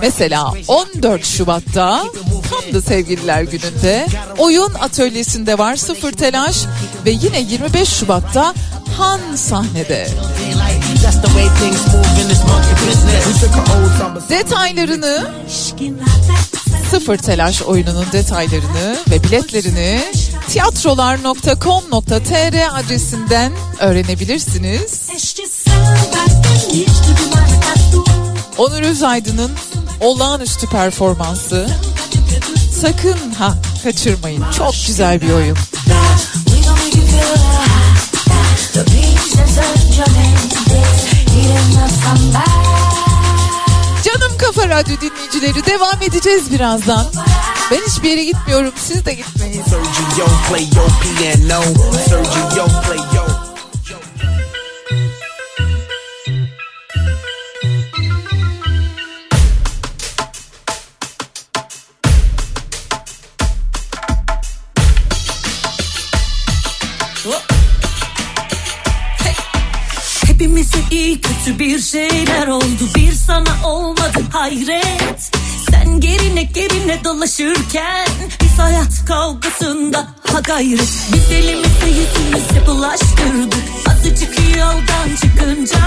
Mesela 0.00 0.52
14 0.68 1.24
Şubat'ta 1.24 2.04
tam 2.50 2.74
da 2.74 2.82
sevgililer 2.82 3.42
gününde 3.42 4.06
oyun 4.38 4.74
atölyesinde 4.74 5.58
var 5.58 5.76
sıfır 5.76 6.12
telaş 6.12 6.64
ve 7.06 7.10
yine 7.10 7.40
25 7.40 7.88
Şubat'ta 7.88 8.54
Han 8.98 9.36
sahnede. 9.36 10.08
Detaylarını 14.28 15.30
Sıfır 16.90 17.16
Telaş 17.16 17.62
oyununun 17.62 18.06
detaylarını 18.12 18.96
ve 19.10 19.22
biletlerini 19.22 20.00
tiyatrolar.com.tr 20.48 22.78
adresinden 22.78 23.52
öğrenebilirsiniz. 23.80 25.08
Onur 28.58 28.82
Özaydın'ın 28.82 29.50
olağanüstü 30.00 30.66
performansı 30.66 31.68
sakın 32.80 33.32
ha 33.38 33.54
kaçırmayın. 33.82 34.44
Çok 34.56 34.74
güzel 34.86 35.20
bir 35.20 35.30
oyun. 35.30 35.56
Canım 39.96 40.38
Kafa 44.48 44.68
Radyo 44.68 44.96
dinleyicileri 45.00 45.66
devam 45.66 46.02
edeceğiz 46.02 46.52
birazdan. 46.52 47.06
Ben 47.70 47.80
hiçbir 47.86 48.08
yere 48.10 48.24
gitmiyorum. 48.24 48.72
Siz 48.76 49.04
de 49.04 49.14
gitmeyin. 49.14 49.62
kötü 71.48 71.58
bir 71.58 71.80
şeyler 71.80 72.46
oldu 72.46 72.88
bir 72.96 73.12
sana 73.12 73.68
olmadı 73.68 74.18
hayret. 74.32 75.30
Sen 75.70 76.00
gerine 76.00 76.42
gerine 76.42 77.04
dolaşırken 77.04 78.08
biz 78.42 78.58
hayat 78.58 79.04
kavgasında 79.08 80.06
ha 80.32 80.40
gayret. 80.40 80.88
Biz 81.12 81.30
elimize 81.30 81.86
yüzümüze 81.86 82.66
bulaştırdık. 82.66 83.62
Azıcık 83.90 84.56
yoldan 84.56 85.16
çıkınca 85.20 85.78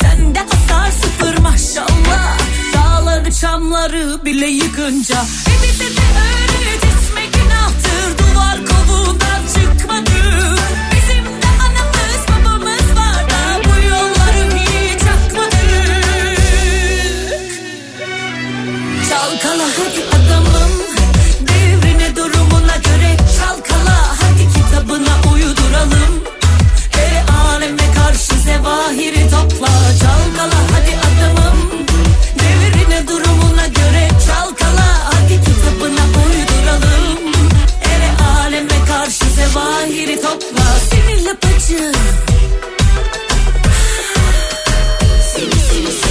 Sende 0.00 0.38
hasar 0.38 0.90
sıfır 0.90 1.38
maşallah. 1.38 2.38
Dağları 2.74 3.32
çamları 3.32 4.24
bile 4.24 4.46
yıkınca. 4.46 5.22
E 5.22 5.62
bize 5.62 5.84
de 5.84 6.00
öğret 6.20 7.34
günahtır 7.34 8.18
duvar 8.18 8.58
kovuğundan 8.66 9.42
çıkmadı. 9.54 10.10
Çalkala. 19.20 19.64
Hadi 19.64 20.02
adamım 20.16 20.72
Devrine 21.40 22.16
durumuna 22.16 22.76
göre 22.76 23.16
çalkala. 23.38 24.16
Hadi 24.20 24.48
kitabına 24.54 25.32
uyduralım. 25.32 26.24
Her 26.90 27.34
aleme 27.34 27.92
karşı 27.94 28.34
zevahiri 28.44 29.30
topla. 29.30 29.68
Çalkala 30.00 30.60
hadi 30.72 30.96
adamım 31.08 31.58
Devrine 32.38 33.08
durumuna 33.08 33.66
göre 33.66 34.08
çalkala. 34.26 34.88
Hadi 35.04 35.40
kitabına 35.44 36.04
uyduralım. 36.26 37.34
Her 37.80 38.26
aleme 38.44 38.84
karşı 38.88 39.24
zevahiri 39.24 40.20
topla. 40.22 40.64
Seni 40.90 41.24
lapacı. 41.24 41.92
Seni 45.34 45.60
seni 45.70 46.10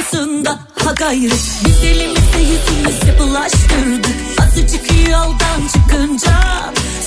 kavgasında 0.00 0.58
ha 0.84 0.92
gayret 0.92 1.60
Biz 1.64 1.84
elimize 1.84 2.38
yüzümüze 2.38 3.18
bulaştırdık. 3.18 4.16
Azıcık 4.42 5.08
yoldan 5.08 5.68
çıkınca 5.72 6.32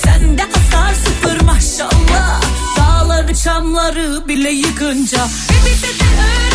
Sende 0.03 0.41
hasar 0.41 0.93
sıfır 0.93 1.41
maşallah. 1.41 2.41
Dağları 2.77 3.35
çamları 3.35 4.27
bile 4.27 4.49
yıkınca. 4.49 5.25
E 5.25 5.65
bize 5.65 5.87
de 5.87 6.03
öğret 6.03 6.52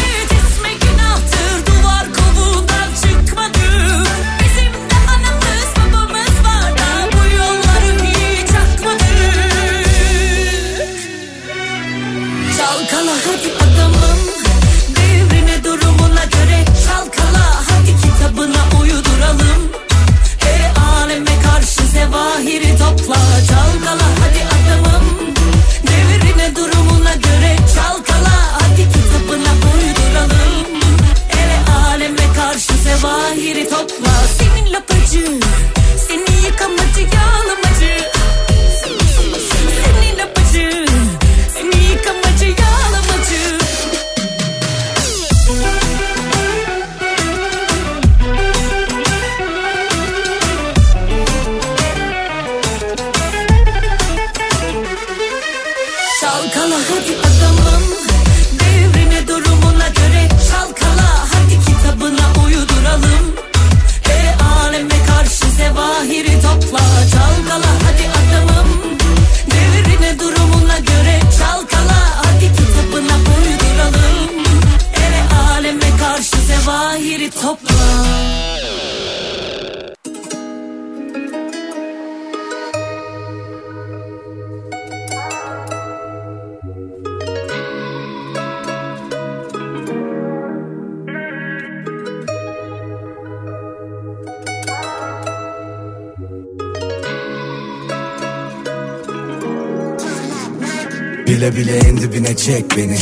Don't 33.79 34.48
zevahiri 77.29 77.31
topla. 77.31 77.69
Bile 101.27 101.57
bile 101.57 101.79
en 101.79 101.97
dibine 101.97 102.37
çek 102.37 102.77
beni. 102.77 102.99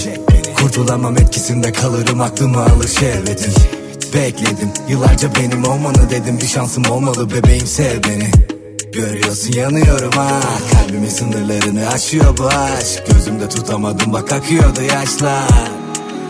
Kurtulamam 0.61 1.19
etkisinde 1.19 1.73
kalırım 1.73 2.21
aklımı 2.21 2.63
alır 2.63 2.89
şehvetin 2.89 3.86
Bekledim. 4.15 4.71
Yıllarca 4.89 5.29
benim 5.35 5.65
olmanı 5.65 6.11
dedim. 6.11 6.39
Bir 6.41 6.47
şansım 6.47 6.85
olmalı 6.91 7.31
bebeğim 7.31 7.67
sev 7.67 8.03
beni. 8.05 8.31
Görüyorsun 8.93 9.53
yanıyorum 9.53 10.13
ha. 10.13 10.41
Kalbimin 10.73 11.09
sınırlarını 11.09 11.89
aşıyor 11.89 12.39
bu 12.39 12.47
aşk. 12.47 13.03
Gözümde 13.13 13.49
tutamadım 13.49 14.13
bak 14.13 14.33
akıyordu 14.33 14.83
yaşlar. 14.83 15.49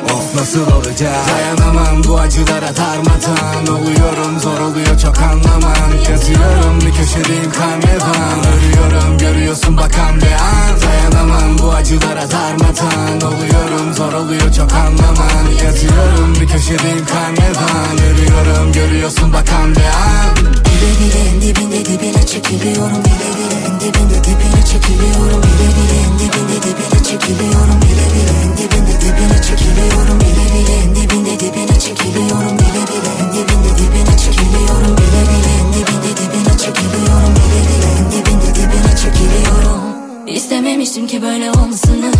Of 0.04 0.34
nasıl 0.34 0.72
olacak? 0.72 1.28
Dayanamam 1.28 2.04
bu 2.04 2.18
acılara 2.18 2.76
darmadan 2.76 3.74
Oluyorum 3.74 4.40
zor 4.40 4.60
oluyor 4.60 4.98
çok 5.02 5.18
anlamam. 5.18 5.90
Yazıyorum 6.10 6.80
bir 6.80 6.92
köşedeyim 6.94 7.52
karnevan 7.52 8.38
Örüyorum 8.54 9.18
görüyorsun 9.18 9.76
bakan 9.76 10.16
bir 10.16 10.32
an. 10.32 10.80
Dayanamam 10.82 11.58
bu 11.58 11.72
acılara 11.72 12.30
darmadan 12.30 13.32
Oluyorum 13.32 13.94
zor 13.94 14.12
oluyor 14.12 14.52
çok 14.52 14.72
anlamam 14.72 15.25
Yazıyorum 15.66 16.34
bir 16.40 16.48
köşedeyim 16.48 17.06
karnevan 17.06 17.96
Örüyorum 18.08 18.72
görüyorsun 18.72 19.32
bakan 19.32 19.74
bir 19.74 19.90
an 20.06 20.36
Bile 20.36 20.90
bile 21.00 21.20
en 21.30 21.40
dibinde 21.42 21.84
dibine 21.84 22.26
çekiliyorum 22.26 23.02
Bile 23.06 23.28
bile 23.36 23.58
en 23.66 23.80
dibinde 23.80 24.18
dibine 24.24 24.62
çekiliyorum 24.72 25.42
Bile 25.46 25.68
bile 25.76 25.96
en 26.06 26.12
dibinde 26.18 26.56
dibine 26.66 27.00
çekiliyorum 27.08 27.78
Bile 27.82 28.06
bile 28.14 28.34
en 28.44 28.50
dibinde 28.56 28.94
dibine 29.02 29.38
çekiliyorum 29.48 30.20
Bile 30.20 30.46
bile 30.54 30.74
en 30.84 30.96
dibinde 30.96 31.34
dibine 31.40 31.80
çekiliyorum 31.80 32.58
Bile 32.58 32.82
bile 32.90 33.12
en 33.22 33.34
dibinde 33.36 33.74
dibine 33.80 34.18
çekiliyorum 34.24 34.94
Bile 34.98 35.22
bile 35.30 35.50
en 35.60 35.68
dibinde 35.74 36.10
dibine 36.20 36.54
çekiliyorum 36.64 37.32
Bile 37.38 37.60
bile 37.68 37.88
en 37.98 38.06
dibinde 38.12 38.50
dibine 38.58 38.92
çekiliyorum 39.02 39.80
İstememiştim 40.26 41.06
ki 41.06 41.22
böyle 41.22 41.50
olmasını 41.50 42.12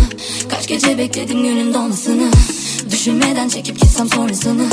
Kaç 0.49 0.67
gece 0.67 0.97
bekledim 0.97 1.43
günün 1.43 1.73
dolmasını 1.73 2.31
Düşünmeden 3.07 3.49
çekip 3.49 3.79
gitsem 3.79 4.09
sonrasını. 4.09 4.65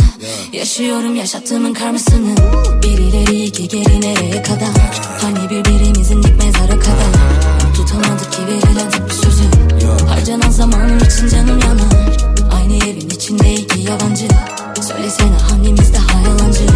Yaşıyorum 0.52 1.14
yaşattığımın 1.14 1.74
karmasını. 1.74 2.36
Bir 2.82 2.98
ileri 2.98 3.44
iki 3.44 3.68
geri 3.68 4.00
nereye 4.00 4.42
kadar? 4.42 5.00
Hani 5.22 5.50
birbirimizin 5.50 6.22
dik 6.22 6.44
mezara 6.44 6.80
kadar? 6.80 7.12
Tutamadık 7.76 8.32
ki 8.32 8.38
verilen 8.46 9.06
bir 9.08 9.14
sözü 9.14 9.44
Harcanan 10.08 10.50
zamanım 10.50 10.98
için 10.98 11.28
canım 11.28 11.58
yanar. 11.58 12.16
Aynı 12.54 12.76
evin 12.76 13.10
içinde 13.10 13.54
iki 13.54 13.80
yabancı. 13.80 14.28
Söylesene 14.88 15.36
hangimiz 15.50 15.94
daha 15.94 16.20
yalancı? 16.20 16.66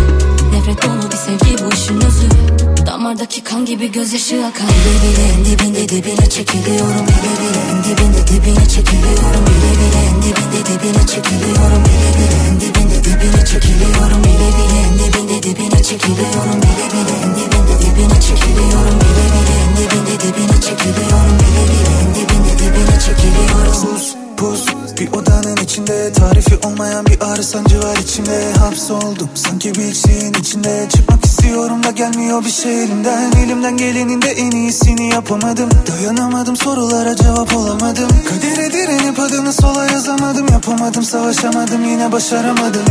Nefret 0.53 0.83
dolu 0.83 1.13
bir 1.13 1.17
sevgi 1.17 1.65
bu 1.65 1.75
işin 1.75 1.97
özü 1.97 2.68
Damardaki 3.09 3.45
kan 3.45 3.67
gibi 3.67 3.93
gözyaşı 3.93 4.37
akan 4.47 4.69
Bile 4.69 4.97
bile 5.03 5.25
en 5.33 5.45
dibinde 5.45 5.89
dibine 5.89 6.31
çekiliyorum. 6.31 7.07
Bile 7.09 7.33
bile 7.41 7.61
en 7.71 7.79
dibinde 7.85 8.23
dibine 8.29 8.69
çekiliyorum. 8.69 9.45
Bile 9.49 9.73
bile 9.81 10.01
en 10.09 10.17
dibinde 10.23 10.61
dibine 10.69 11.07
çekiliyorum. 11.07 11.83
Bile 11.89 12.11
bile 12.19 12.39
en 12.49 12.61
dibinde 12.61 12.99
dibine 13.05 13.45
çekiliyorum. 13.51 14.23
Bile 14.23 14.49
bile 14.57 14.77
en 14.85 14.95
dibinde 14.99 15.43
dibine 15.43 15.83
çekiliyorum. 15.83 16.59
Bile 16.63 16.87
bile 16.93 17.15
en 17.25 17.31
dibinde 17.39 17.77
dibine 17.83 18.21
çekiliyorum. 18.21 18.99
Bile 19.01 19.27
bile 19.33 19.55
en 19.65 19.71
dibinde 19.79 20.15
dibine 20.23 20.61
çekiliyorum. 20.67 21.35
Bile 21.41 21.65
bile 21.73 21.93
en 22.03 22.09
dibinde 22.15 22.53
dibine 22.61 22.97
çekiliyorum. 23.07 23.75
Sus 23.75 24.15
pus 24.37 24.63
bir 25.01 25.13
odanın 25.13 25.57
içinde. 25.57 26.13
Tarifi 26.13 26.57
olmayan 26.67 27.07
bir 27.07 27.21
ağrı 27.21 27.45
sancı 27.45 27.79
var 27.83 27.97
içimde. 27.97 28.53
Hapsoldum 28.53 29.29
sanki 29.35 29.75
bir 29.75 29.95
şeyin 29.95 30.35
içinde. 30.35 30.89
Çıkmak 30.97 31.28
istiyorum 31.39 31.83
da 31.83 31.91
gelmiyor 31.91 32.45
bir 32.45 32.51
şey 32.51 32.83
elimden. 32.83 33.33
Elimden 33.33 33.77
gelenin 33.77 34.23
de 34.23 34.31
en 34.31 34.51
iyisini 34.51 35.09
yapamadım. 35.09 35.69
Dayanamadım 35.87 36.57
sorulara 36.57 37.17
cevap 37.17 37.57
olamadım. 37.57 38.09
Kadere 38.29 38.73
direnip 38.73 39.19
adını 39.19 39.53
sola 39.53 39.85
yazamadım. 39.85 40.49
Yapamadım 40.53 41.03
savaşamadım 41.03 41.85
yine 41.85 42.13
başaramadım. 42.13 42.85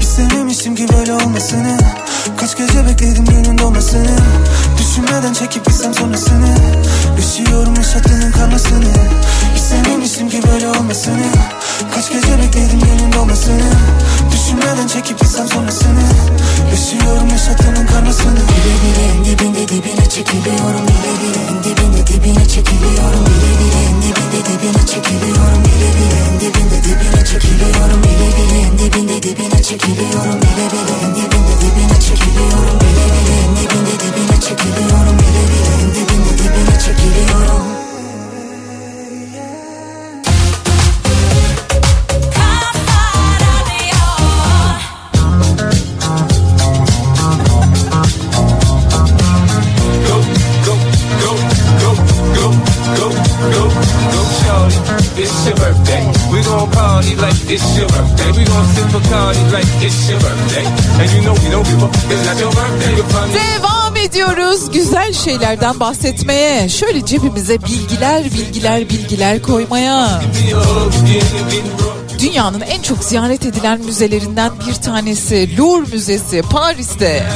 İstememiştim 0.00 0.74
ki 0.74 0.86
böyle 0.98 1.12
olmasını. 1.12 1.78
Kaç 2.36 2.56
gece 2.56 2.86
bekledim 2.86 3.24
günün 3.24 3.58
dolmasını. 3.58 4.16
Düşünmeden 4.78 5.32
çekip 5.32 5.66
gitsem 5.66 5.94
sonrasını. 5.94 6.54
Yaşıyorum 7.16 7.74
yaşattığının 7.76 8.32
karmasını. 8.32 8.92
İstememiştim 9.56 10.28
ki 10.28 10.40
böyle 10.52 10.68
olmasını 10.68 11.26
Kaç 11.94 12.10
gece 12.12 12.38
bekledim 12.38 12.80
günün 12.80 13.12
dolmasını 13.12 13.70
Düşünmeden 14.32 14.86
çekip 14.86 15.18
gitsem 15.20 15.48
sonrasını? 15.48 16.02
Yaşıyorum 16.70 17.28
yaşattığının 17.28 17.86
karmasını. 17.86 18.34
Bile 18.50 18.74
bile 18.82 19.04
en 19.12 19.24
dibinde 19.24 19.68
dibine 19.68 20.08
çekiliyorum 20.08 20.84
Bile 20.88 21.12
bile 21.22 21.40
en 21.50 21.64
dibinde 21.64 22.06
dibine 22.06 22.44
çekiliyorum 22.48 23.24
Bile 23.26 23.52
bile 23.60 23.80
en 23.88 23.96
dibinde 24.02 24.40
dibine 24.48 24.86
çekiliyorum 24.86 25.60
Bile 25.64 25.88
bile 25.96 26.18
en 26.28 26.40
dibinde 26.40 26.78
dibine 26.84 27.26
çekiliyorum 27.26 28.02
Bile 28.04 28.28
bile 28.36 28.58
en 28.66 28.78
dibinde 28.78 29.22
dibine 29.22 29.62
çekiliyorum 29.62 30.38
Bile 30.42 30.66
bile 30.74 30.96
en 31.06 31.18
dibinde 31.18 31.56
dibine 31.62 32.00
çekiliyorum 32.06 32.76
Bile 32.82 33.06
bile 33.14 33.34
en 33.44 33.50
dibinde 33.56 33.94
dibine 34.02 34.40
çekiliyorum 34.46 35.16
Bile 35.22 35.42
bile 35.50 35.70
en 35.82 35.88
dibinde 35.94 36.32
dibine 36.38 36.76
çekiliyorum 36.84 37.91
Devam 62.32 63.96
ediyoruz 63.96 64.70
güzel 64.72 65.12
şeylerden 65.12 65.80
bahsetmeye. 65.80 66.68
Şöyle 66.68 67.06
cebimize 67.06 67.62
bilgiler 67.62 68.24
bilgiler 68.24 68.88
bilgiler 68.88 69.42
koymaya. 69.42 70.22
Dünyanın 72.18 72.60
en 72.60 72.82
çok 72.82 73.04
ziyaret 73.04 73.46
edilen 73.46 73.80
müzelerinden 73.80 74.52
bir 74.68 74.74
tanesi 74.74 75.58
Louvre 75.58 75.90
Müzesi 75.92 76.42
Paris'te. 76.42 77.26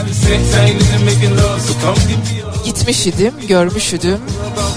Gitmiş 2.65 3.07
idim, 3.07 3.35
görmüş 3.49 3.93
idim 3.93 4.19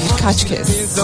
birkaç 0.03 0.47
kez. 0.47 0.97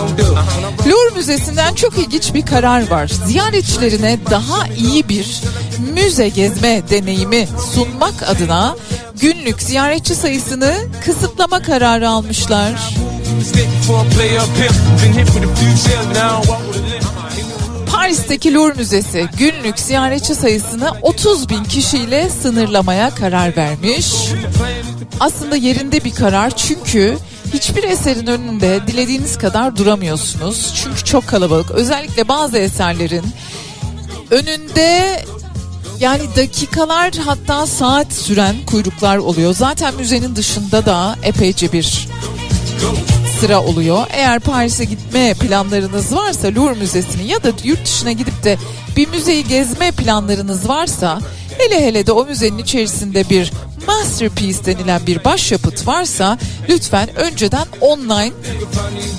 Louvre 0.86 1.15
Müzesi'nden 1.15 1.75
çok 1.75 1.97
ilginç 1.97 2.34
bir 2.34 2.45
karar 2.45 2.89
var. 2.91 3.12
Ziyaretçilerine 3.25 4.17
daha 4.32 4.67
iyi 4.67 5.10
bir 5.10 5.41
müze 5.93 6.30
gezme 6.30 6.82
deneyimi 6.89 7.47
sunmak 7.73 8.30
adına 8.30 8.75
günlük 9.21 9.62
ziyaretçi 9.62 10.15
sayısını 10.15 10.75
kısıtlama 11.06 11.62
kararı 11.62 12.10
almışlar. 12.10 12.95
Paris'teki 17.91 18.54
Louvre 18.54 18.73
Müzesi 18.73 19.28
günlük 19.38 19.80
ziyaretçi 19.80 20.36
sayısını 20.36 20.91
30 21.01 21.49
bin 21.49 21.63
kişiyle 21.63 22.30
sınırlamaya 22.30 23.15
karar 23.15 23.58
vermiş. 23.58 24.13
Aslında 25.19 25.56
yerinde 25.56 26.04
bir 26.04 26.15
karar 26.15 26.49
çünkü 26.56 27.17
hiçbir 27.54 27.84
eserin 27.84 28.28
önünde 28.28 28.80
dilediğiniz 28.88 29.38
kadar 29.38 29.78
duramıyorsunuz. 29.78 30.73
Çünkü 30.84 31.04
çok 31.04 31.28
kalabalık. 31.28 31.71
Özellikle 31.71 32.28
bazı 32.28 32.58
eserlerin 32.58 33.25
önünde 34.32 35.19
yani 35.99 36.36
dakikalar 36.36 37.13
hatta 37.25 37.67
saat 37.67 38.13
süren 38.13 38.55
kuyruklar 38.65 39.17
oluyor. 39.17 39.53
Zaten 39.53 39.95
müzenin 39.95 40.36
dışında 40.36 40.86
da 40.86 41.15
epeyce 41.23 41.71
bir 41.71 42.08
sıra 43.39 43.62
oluyor. 43.62 44.08
Eğer 44.10 44.39
Paris'e 44.39 44.86
gitme 44.86 45.34
planlarınız 45.34 46.15
varsa 46.15 46.47
Louvre 46.47 46.73
Müzesi'ni 46.73 47.27
ya 47.27 47.43
da 47.43 47.51
yurt 47.63 47.86
dışına 47.86 48.12
gidip 48.12 48.43
de 48.43 48.58
bir 48.97 49.08
müzeyi 49.08 49.47
gezme 49.47 49.91
planlarınız 49.91 50.69
varsa 50.69 51.19
hele 51.58 51.86
hele 51.86 52.08
de 52.08 52.12
o 52.12 52.25
müzenin 52.25 52.58
içerisinde 52.58 53.29
bir 53.29 53.51
masterpiece 53.88 54.65
denilen 54.65 55.08
bir 55.08 55.23
başyapıt 55.23 55.88
varsa 55.88 56.38
lütfen 56.69 57.15
önceden 57.15 57.65
online 57.81 58.34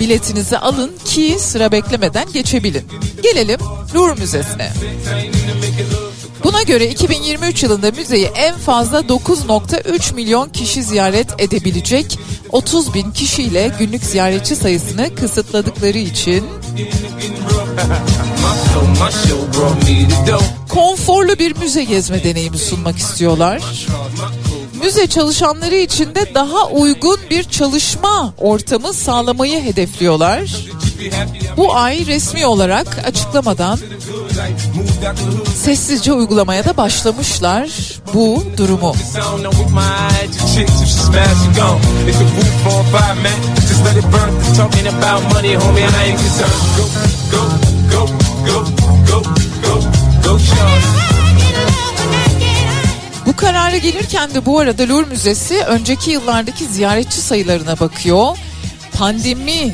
biletinizi 0.01 0.59
alın 0.59 0.93
ki 1.05 1.37
sıra 1.39 1.73
beklemeden 1.73 2.33
geçebilin. 2.33 2.89
Gelelim 3.23 3.61
Louvre 3.95 4.15
Müzesi'ne. 4.15 4.73
Buna 6.45 6.63
göre 6.63 6.89
2023 6.89 7.63
yılında 7.63 7.91
müzeyi 7.91 8.25
en 8.25 8.57
fazla 8.57 9.01
9.3 9.01 10.15
milyon 10.15 10.49
kişi 10.49 10.83
ziyaret 10.83 11.29
edebilecek 11.39 12.19
30 12.53 12.95
bin 12.95 13.11
kişiyle 13.11 13.73
günlük 13.79 14.05
ziyaretçi 14.05 14.57
sayısını 14.57 15.15
kısıtladıkları 15.15 15.99
için 15.99 16.45
konforlu 20.69 21.39
bir 21.39 21.57
müze 21.57 21.85
gezme 21.85 22.25
deneyimi 22.25 22.59
sunmak 22.59 22.99
istiyorlar. 22.99 23.87
Müze 24.87 25.07
çalışanları 25.07 25.75
için 25.75 26.15
de 26.15 26.35
daha 26.35 26.67
uygun 26.67 27.19
bir 27.31 27.45
çalışma 27.45 28.35
ortamı 28.39 28.93
sağlamayı 28.93 29.63
hedefliyorlar. 29.63 30.57
Bu 31.57 31.77
ay 31.77 32.07
resmi 32.07 32.47
olarak 32.47 32.87
açıklamadan 33.07 33.79
sessizce 35.55 36.13
uygulamaya 36.13 36.65
da 36.65 36.77
başlamışlar 36.77 37.71
bu 38.15 38.45
durumu. 38.57 38.95
İt 43.97 44.05
burn. 44.05 44.55
Talking 44.57 44.87
about 44.87 45.35
money, 45.35 45.57
homie, 45.57 45.85
and 45.85 45.95
I 45.95 46.11
ain't 46.11 46.19
concerned. 46.19 46.53
Go, 46.77 46.85
go, 47.33 47.43
go, 47.93 48.07
go, 48.47 48.65
go, 49.07 49.23
go, 49.63 49.81
go, 50.25 50.39
shorty. 50.39 51.26
Bu 53.37 53.41
karara 53.41 53.77
gelirken 53.77 54.35
de 54.35 54.47
bu 54.47 54.59
arada 54.59 54.89
Louvre 54.89 55.09
Müzesi 55.09 55.59
önceki 55.59 56.11
yıllardaki 56.11 56.67
ziyaretçi 56.67 57.21
sayılarına 57.21 57.81
bakıyor. 57.81 58.39
Pandeminin 58.93 59.73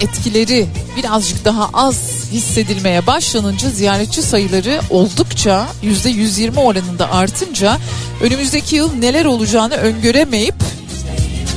etkileri 0.00 0.66
birazcık 0.96 1.44
daha 1.44 1.70
az 1.72 1.96
hissedilmeye 2.32 3.06
başlanınca 3.06 3.70
ziyaretçi 3.70 4.22
sayıları 4.22 4.80
oldukça 4.90 5.66
%120 5.82 6.60
oranında 6.60 7.12
artınca 7.12 7.78
önümüzdeki 8.20 8.76
yıl 8.76 8.94
neler 8.94 9.24
olacağını 9.24 9.74
öngöremeyip 9.74 10.56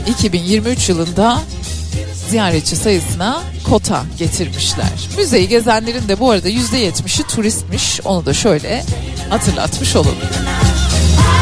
2023 0.07 0.89
yılında 0.89 1.41
ziyaretçi 2.29 2.75
sayısına 2.75 3.41
kota 3.69 4.03
getirmişler. 4.19 5.09
Müzeyi 5.17 5.47
gezenlerin 5.47 6.07
de 6.07 6.19
bu 6.19 6.31
arada 6.31 6.49
%70'i 6.49 7.27
turistmiş. 7.27 8.01
Onu 8.05 8.25
da 8.25 8.33
şöyle 8.33 8.83
hatırlatmış 9.29 9.95
olalım. 9.95 10.70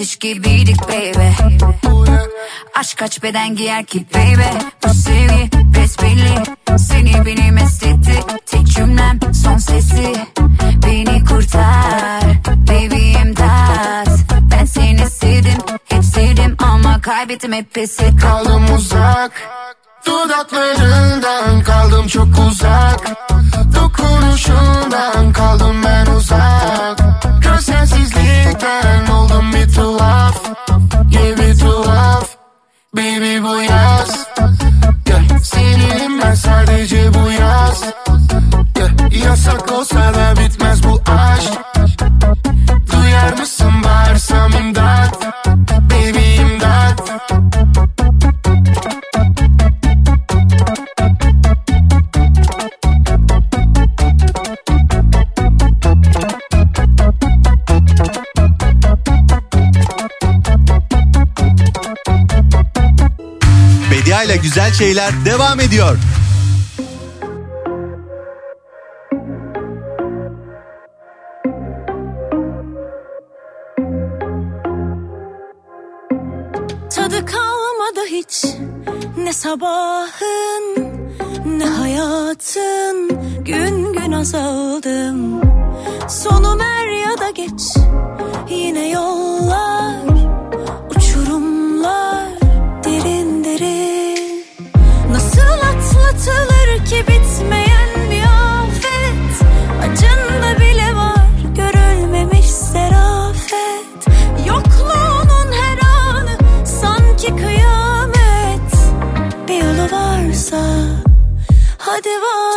ateş 0.00 0.16
gibiydik 0.16 0.88
baby. 0.88 1.28
Aşk 2.74 2.98
kaç 2.98 3.22
beden 3.22 3.56
giyer 3.56 3.84
ki 3.84 4.06
baby? 4.14 4.66
Bu 4.84 4.94
sevgi 4.94 5.50
besbelli. 5.74 6.34
Seni 6.78 7.26
benim 7.26 7.58
estetti 7.58 8.20
Tek 8.46 8.66
cümlem 8.66 9.18
son 9.34 9.56
sesi. 9.56 10.14
Beni 10.86 11.24
kurtar 11.24 12.22
Baby 12.46 13.12
imdat. 13.12 14.08
Ben 14.50 14.64
seni 14.64 15.10
sevdim 15.10 15.58
Hep 15.88 16.04
sevdim 16.04 16.56
ama 16.58 17.00
kaybettim 17.00 17.52
hep 17.52 17.74
pes 17.74 17.98
Kaldım 18.20 18.74
uzak 18.76 19.32
Dudaklarından 20.06 21.62
kaldım 21.62 22.06
çok 22.06 22.28
uzak. 22.48 22.89
güzel 64.42 64.72
şeyler 64.72 65.24
devam 65.24 65.60
ediyor. 65.60 65.96
Tadı 76.90 77.26
kalmadı 77.26 78.00
hiç 78.06 78.44
ne 79.18 79.32
sabahın 79.32 80.76
ne 81.46 81.66
hayatın 81.66 83.08
gün 83.44 83.92
gün 83.92 84.12
azaldım. 84.12 85.40
Sonu 86.08 86.56
mer 86.56 86.88
ya 86.88 87.18
da 87.18 87.30
geç 87.30 87.76
yine 88.50 88.88
yollar 88.88 90.09
Sanki 96.90 97.06
bitmeyen 97.06 98.10
bir 98.10 98.22
afet. 98.22 99.48
Acında 99.82 100.60
bile 100.60 100.96
var 100.96 101.26
görülmemiş 101.56 102.46
serafet. 102.46 104.06
Yokluğunun 104.46 105.52
her 105.52 105.78
anı 105.78 106.66
sanki 106.66 107.36
kıyamet. 107.36 108.72
Bir 109.48 109.54
yolu 109.54 109.92
varsa 109.92 110.60
hadi 111.78 112.08
var 112.08 112.49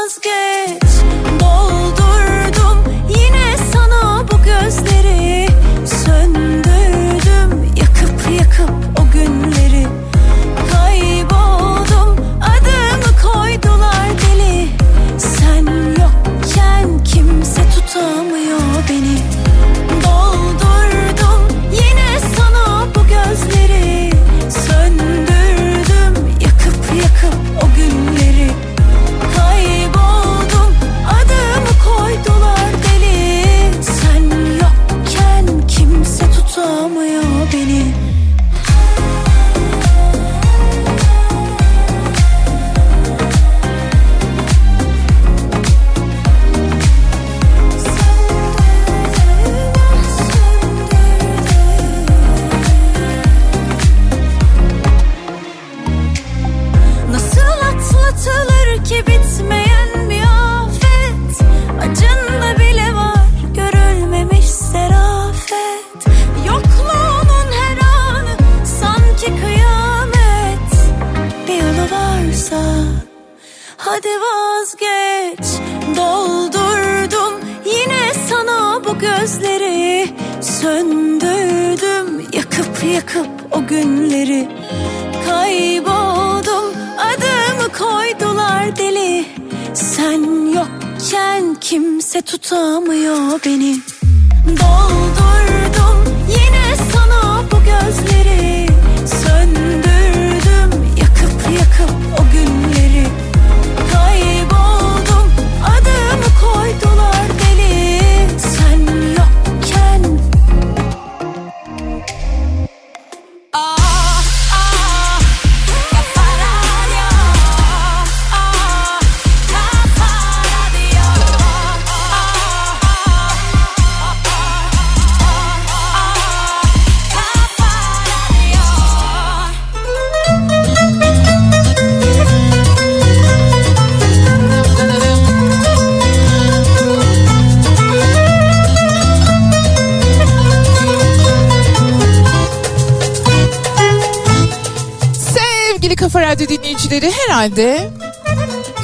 Radyo 146.34 146.48
dinleyicileri 146.48 147.12
herhalde 147.12 147.90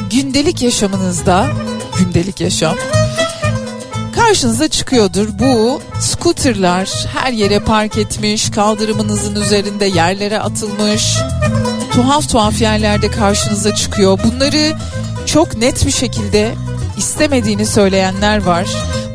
gündelik 0.10 0.62
yaşamınızda 0.62 1.48
gündelik 2.00 2.42
yaşam 2.42 2.76
karşınıza 4.16 4.68
çıkıyordur. 4.68 5.28
Bu 5.40 5.82
scooterlar 6.00 6.90
her 7.14 7.32
yere 7.32 7.60
park 7.60 7.98
etmiş, 7.98 8.50
kaldırımınızın 8.52 9.36
üzerinde 9.36 9.86
yerlere 9.86 10.40
atılmış. 10.40 11.18
Tuhaf 11.94 12.30
tuhaf 12.30 12.62
yerlerde 12.62 13.12
karşınıza 13.12 13.76
çıkıyor. 13.76 14.20
Bunları 14.24 14.74
çok 15.26 15.58
net 15.58 15.86
bir 15.86 15.92
şekilde 15.92 16.56
istemediğini 16.98 17.66
söyleyenler 17.66 18.44
var. 18.44 18.68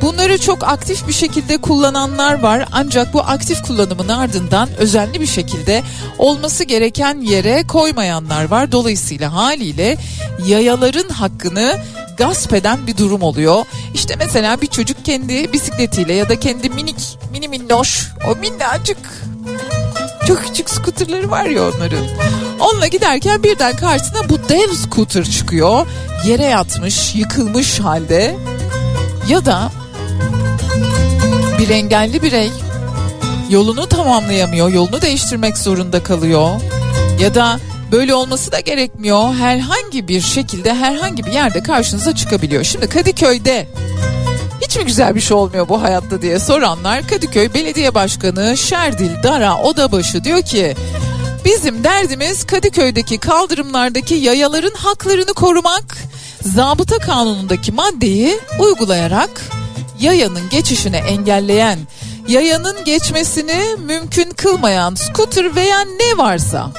Bunları 0.04 0.38
çok 0.38 0.64
aktif 0.64 1.08
bir 1.08 1.12
şekilde 1.12 1.56
kullananlar 1.56 2.42
var 2.42 2.68
ancak 2.72 3.14
bu 3.14 3.20
aktif 3.20 3.62
kullanımın 3.62 4.08
ardından 4.08 4.68
özenli 4.78 5.20
bir 5.20 5.26
şekilde 5.26 5.82
olması 6.18 6.64
gereken 6.64 7.20
yere 7.20 7.66
koymayanlar 7.66 8.44
var. 8.44 8.72
Dolayısıyla 8.72 9.34
haliyle 9.34 9.96
yayaların 10.46 11.08
hakkını 11.08 11.78
gasp 12.16 12.52
eden 12.52 12.86
bir 12.86 12.96
durum 12.96 13.22
oluyor. 13.22 13.64
İşte 13.94 14.16
mesela 14.16 14.60
bir 14.60 14.66
çocuk 14.66 15.04
kendi 15.04 15.52
bisikletiyle 15.52 16.12
ya 16.14 16.28
da 16.28 16.40
kendi 16.40 16.70
minik 16.70 17.18
mini 17.32 17.48
minnoş 17.48 18.08
o 18.28 18.36
minnacık 18.36 18.98
çok 20.28 20.44
küçük 20.44 20.70
skuterları 20.70 21.30
var 21.30 21.44
ya 21.44 21.62
onların. 21.62 22.06
Onunla 22.60 22.86
giderken 22.86 23.42
birden 23.42 23.76
karşısına 23.76 24.28
bu 24.28 24.48
dev 24.48 24.68
scooter 24.68 25.24
çıkıyor. 25.24 25.86
Yere 26.26 26.44
yatmış, 26.44 27.14
yıkılmış 27.14 27.80
halde. 27.80 28.36
Ya 29.28 29.44
da 29.44 29.70
bir 31.58 31.68
engelli 31.68 32.22
birey 32.22 32.50
yolunu 33.50 33.88
tamamlayamıyor, 33.88 34.68
yolunu 34.68 35.02
değiştirmek 35.02 35.58
zorunda 35.58 36.02
kalıyor. 36.02 36.50
Ya 37.20 37.34
da 37.34 37.60
böyle 37.92 38.14
olması 38.14 38.52
da 38.52 38.60
gerekmiyor. 38.60 39.34
Herhangi 39.34 40.08
bir 40.08 40.20
şekilde 40.20 40.74
herhangi 40.74 41.26
bir 41.26 41.32
yerde 41.32 41.62
karşınıza 41.62 42.14
çıkabiliyor. 42.14 42.64
Şimdi 42.64 42.88
Kadıköy'de 42.88 43.66
hiç 44.60 44.76
mi 44.76 44.84
güzel 44.84 45.14
bir 45.14 45.20
şey 45.20 45.36
olmuyor 45.36 45.68
bu 45.68 45.82
hayatta 45.82 46.22
diye 46.22 46.38
soranlar 46.38 47.08
Kadıköy 47.08 47.54
Belediye 47.54 47.94
Başkanı 47.94 48.56
Şerdil 48.56 49.22
Dara 49.22 49.58
Odabaşı 49.58 50.24
diyor 50.24 50.42
ki 50.42 50.74
bizim 51.44 51.84
derdimiz 51.84 52.44
Kadıköy'deki 52.44 53.18
kaldırımlardaki 53.18 54.14
yayaların 54.14 54.74
haklarını 54.74 55.34
korumak. 55.34 55.96
Zabıta 56.42 56.98
kanunundaki 56.98 57.72
maddeyi 57.72 58.40
uygulayarak 58.58 59.30
yayanın 60.04 60.50
geçişini 60.50 60.96
engelleyen, 60.96 61.78
yayanın 62.28 62.84
geçmesini 62.84 63.62
mümkün 63.78 64.30
kılmayan 64.30 64.94
scooter 64.94 65.56
veya 65.56 65.80
ne 65.80 66.18
varsa 66.18 66.70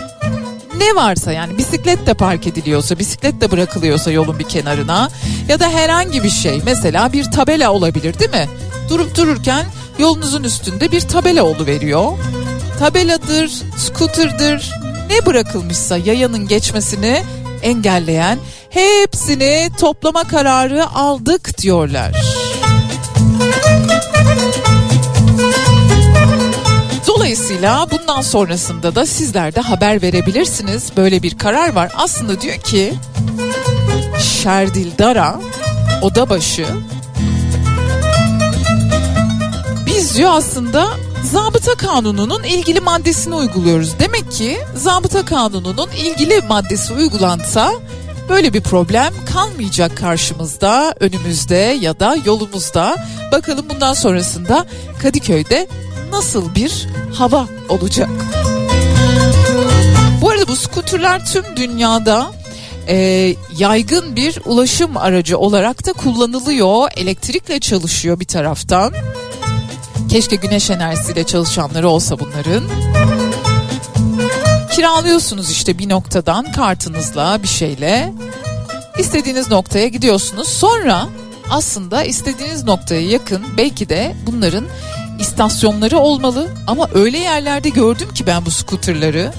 ne 0.78 0.96
varsa 0.96 1.32
yani 1.32 1.58
bisiklet 1.58 2.08
de 2.08 2.14
park 2.14 2.48
ediliyorsa, 2.48 3.00
bisiklet 3.00 3.42
de 3.42 3.52
bırakılıyorsa 3.52 4.12
yolun 4.12 4.40
bir 4.40 4.44
kenarına 4.44 5.10
ya 5.50 5.60
da 5.60 5.70
herhangi 5.70 6.24
bir 6.24 6.30
şey 6.30 6.62
mesela 6.66 7.14
bir 7.14 7.32
tabela 7.32 7.72
olabilir 7.72 8.20
değil 8.20 8.32
mi? 8.32 8.50
Durup 8.90 9.18
dururken 9.18 9.66
yolunuzun 10.00 10.44
üstünde 10.44 10.92
bir 10.92 11.02
tabela 11.02 11.66
veriyor. 11.66 12.12
Tabeladır, 12.80 13.52
scooter'dır, 13.78 14.72
ne 15.10 15.26
bırakılmışsa 15.26 15.98
yayanın 15.98 16.48
geçmesini 16.48 17.24
engelleyen 17.62 18.40
hepsini 18.70 19.70
toplama 19.80 20.24
kararı 20.24 20.90
aldık 20.90 21.58
diyorlar. 21.58 22.45
Dolayısıyla 27.08 27.88
bundan 27.92 28.22
sonrasında 28.22 28.96
da 28.96 29.06
sizler 29.06 29.56
de 29.56 29.62
haber 29.62 30.02
verebilirsiniz. 30.02 30.92
Böyle 30.98 31.24
bir 31.24 31.38
karar 31.38 31.74
var. 31.74 31.92
Aslında 31.96 32.42
diyor 32.42 32.56
ki 32.56 32.94
Şerdil 34.44 34.92
Dara 34.98 35.40
odabaşı 36.02 36.66
biz 39.86 40.18
diyor 40.18 40.32
aslında 40.34 40.88
zabıta 41.24 41.76
kanununun 41.76 42.44
ilgili 42.44 42.80
maddesini 42.80 43.36
uyguluyoruz. 43.36 44.00
Demek 44.00 44.32
ki 44.32 44.58
zabıta 44.76 45.26
kanununun 45.26 45.90
ilgili 45.90 46.42
maddesi 46.42 46.94
uygulansa 46.94 47.74
böyle 48.30 48.54
bir 48.54 48.62
problem 48.62 49.14
kalmayacak 49.34 49.98
karşımızda, 49.98 50.96
önümüzde 51.00 51.78
ya 51.82 52.00
da 52.00 52.18
yolumuzda. 52.26 52.98
Bakalım 53.32 53.66
bundan 53.70 53.94
sonrasında 53.94 54.66
Kadıköy'de 55.02 55.68
nasıl 56.12 56.56
bir 56.56 56.88
hava 57.14 57.48
olacak? 57.70 58.10
Bu 60.22 60.30
arada 60.30 60.48
bu 60.48 60.56
skuterler 60.56 61.26
tüm 61.26 61.44
dünyada 61.56 62.32
e, 62.88 62.96
yaygın 63.58 64.16
bir 64.16 64.40
ulaşım 64.46 64.98
aracı 64.98 65.38
olarak 65.38 65.86
da 65.86 65.94
kullanılıyor. 65.94 66.90
Elektrikle 66.98 67.60
çalışıyor 67.60 68.20
bir 68.20 68.26
taraftan. 68.26 68.94
Keşke 70.10 70.36
güneş 70.36 70.70
enerjisiyle 70.70 71.24
çalışanları 71.24 71.90
olsa 71.90 72.20
bunların. 72.20 72.64
Kiralıyorsunuz 74.76 75.52
işte 75.52 75.78
bir 75.78 75.90
noktadan 75.90 76.52
kartınızla 76.52 77.44
bir 77.44 77.48
şeyle. 77.48 78.14
istediğiniz 79.00 79.52
noktaya 79.52 79.88
gidiyorsunuz. 79.88 80.48
Sonra 80.50 81.08
aslında 81.50 82.04
istediğiniz 82.04 82.64
noktaya 82.64 83.02
yakın 83.02 83.44
belki 83.58 83.90
de 83.90 84.16
bunların 84.28 84.66
istasyonları 85.20 85.98
olmalı 85.98 86.50
ama 86.68 86.90
öyle 86.94 87.18
yerlerde 87.18 87.70
gördüm 87.70 88.14
ki 88.14 88.28
ben 88.28 88.46
bu 88.46 88.52
skuterları. 88.52 89.34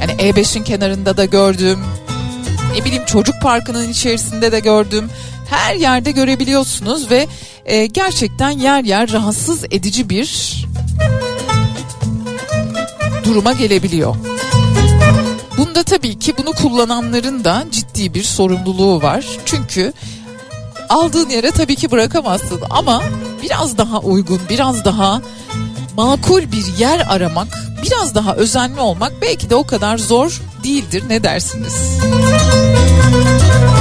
Yani 0.00 0.12
E5'in 0.12 0.64
kenarında 0.64 1.16
da 1.16 1.24
gördüm. 1.24 1.78
Ne 2.76 2.84
bileyim 2.84 3.04
çocuk 3.04 3.34
parkının 3.42 3.88
içerisinde 3.88 4.52
de 4.52 4.60
gördüm. 4.60 5.10
Her 5.50 5.74
yerde 5.74 6.10
görebiliyorsunuz 6.10 7.10
ve 7.10 7.26
e, 7.64 7.86
gerçekten 7.86 8.50
yer 8.50 8.84
yer 8.84 9.12
rahatsız 9.12 9.64
edici 9.64 10.10
bir 10.10 10.56
duruma 13.24 13.52
gelebiliyor. 13.52 14.16
Bunda 15.58 15.82
tabii 15.82 16.18
ki 16.18 16.34
bunu 16.38 16.52
kullananların 16.52 17.44
da 17.44 17.64
ciddi 17.70 18.14
bir 18.14 18.22
sorumluluğu 18.22 19.02
var. 19.02 19.26
Çünkü 19.44 19.92
aldığın 20.88 21.28
yere 21.28 21.50
tabii 21.50 21.76
ki 21.76 21.90
bırakamazsın 21.90 22.60
ama 22.70 23.02
biraz 23.42 23.78
daha 23.78 24.00
uygun, 24.00 24.40
biraz 24.50 24.84
daha 24.84 25.22
makul 25.96 26.42
bir 26.42 26.78
yer 26.78 27.06
aramak, 27.08 27.48
biraz 27.82 28.14
daha 28.14 28.34
özenli 28.34 28.80
olmak 28.80 29.12
belki 29.22 29.50
de 29.50 29.54
o 29.54 29.66
kadar 29.66 29.98
zor 29.98 30.40
değildir. 30.64 31.04
Ne 31.08 31.22
dersiniz? 31.22 31.98
Bükük 32.02 33.77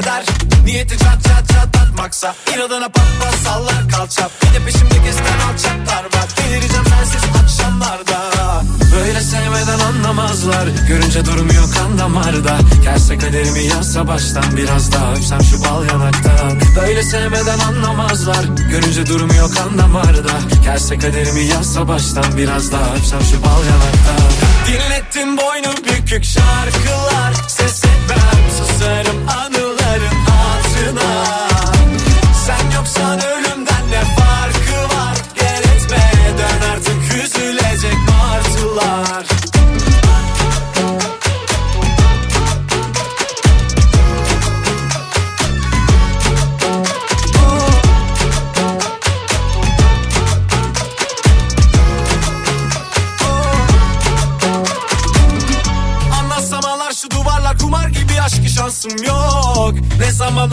keder 0.00 0.24
Niyeti 0.64 0.98
çat 0.98 1.24
çat 1.24 1.48
çatlatmaksa 1.48 2.34
İnadına 2.54 2.88
pat 2.88 3.06
pat 3.20 3.34
sallar 3.44 3.88
kalça 3.88 4.28
Bir 4.42 4.60
de 4.60 4.64
peşimde 4.64 4.94
kesilen 5.04 5.40
alçaklar 5.48 6.04
var. 6.04 6.28
Delireceğim 6.38 6.84
sensiz 6.84 7.22
akşamlarda. 7.42 8.18
Böyle 8.96 9.20
sevmeden 9.20 9.78
anlamazlar. 9.78 10.68
Görünce 10.88 11.24
durmuyor 11.24 11.74
kan 11.74 11.98
damarda. 11.98 12.58
Gelse 12.84 13.18
kaderimi 13.18 13.62
yazsa 13.62 14.08
baştan 14.08 14.56
Biraz 14.56 14.92
daha 14.92 15.12
öpsem 15.12 15.42
şu 15.42 15.64
bal 15.64 15.84
yanaktan. 15.84 16.60
Böyle 16.76 17.02
sevmeden 17.02 17.58
anlamazlar. 17.58 18.44
Görünce 18.70 19.06
durmuyor 19.06 19.54
kan 19.54 19.78
damarda. 19.78 20.32
Gelse 20.64 20.98
kaderimi 20.98 21.44
yazsa 21.44 21.88
baştan 21.88 22.36
Biraz 22.36 22.72
daha 22.72 22.94
öpsem 22.94 23.20
şu 23.20 23.42
bal 23.42 23.64
yanaktan. 23.64 24.28
Dinlettin 24.66 25.36
boynu 25.36 25.76
bükük 25.76 26.24
şarkılar. 26.24 27.34
Ses 27.48 27.84
etmem 27.84 28.28
susarım 28.58 29.28
anıların 29.28 29.47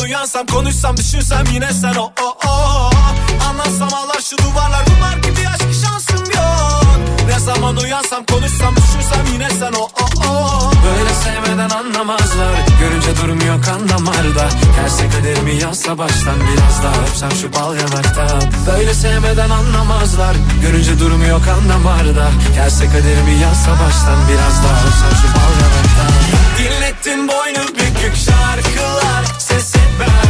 uyansam 0.05 0.45
konuşsam 0.45 0.97
düşünsem 0.97 1.43
yine 1.53 1.73
sen 1.73 1.95
o 1.95 2.11
o 2.23 2.47
o. 2.47 2.89
Anlatsam 3.49 3.93
ağlar 3.93 4.21
şu 4.29 4.37
duvarlar 4.37 4.85
kumar 4.85 5.17
gibi 5.17 5.49
aşkı 5.49 5.73
şansım 5.73 6.31
yok. 6.35 6.99
Ne 7.27 7.39
zaman 7.39 7.77
uyansam 7.77 8.25
konuşsam 8.25 8.75
düşünsem 8.75 9.25
yine 9.33 9.49
sen 9.49 9.73
o 9.73 9.83
o 9.83 10.29
o. 10.29 10.71
Böyle 10.85 11.13
sevmeden 11.23 11.69
anlamazlar 11.69 12.53
Görünce 12.79 13.17
durum 13.21 13.47
yok 13.47 13.63
kan 13.65 13.89
damarda 13.89 14.49
Terse 14.75 15.09
kaderimi 15.09 15.55
yazsa 15.55 15.97
baştan 15.97 16.39
biraz 16.39 16.83
daha 16.83 17.01
öpsem 17.01 17.31
şu 17.31 17.53
bal 17.53 17.75
yanakta 17.75 18.39
Böyle 18.67 18.93
sevmeden 18.93 19.49
anlamazlar 19.49 20.35
Görünce 20.61 20.99
durum 20.99 21.25
yok 21.29 21.45
kan 21.45 21.69
damarda 21.69 22.27
Terse 22.55 22.85
kaderimi 22.85 23.35
yazsa 23.41 23.71
baştan 23.71 24.19
biraz 24.29 24.63
daha 24.63 24.77
öpsem 24.87 25.13
şu 25.21 25.27
bal 25.35 25.51
yanakta 25.61 26.14
boynu 27.27 27.67
bükük 27.67 28.15
şarkılar 28.15 29.25
Ses 29.39 29.75
etmem 29.75 30.24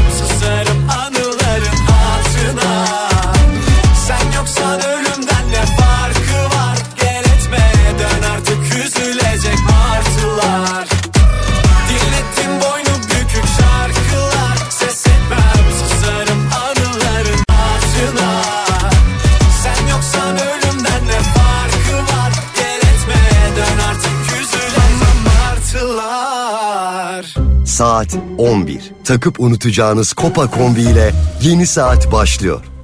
Saat 28.09 28.23
11. 28.37 28.91
Takıp 29.03 29.39
unutacağınız 29.39 30.13
Kopa 30.13 30.47
kombi 30.51 30.81
ile 30.81 31.11
yeni 31.41 31.67
saat 31.67 32.11
başlıyor. 32.11 32.74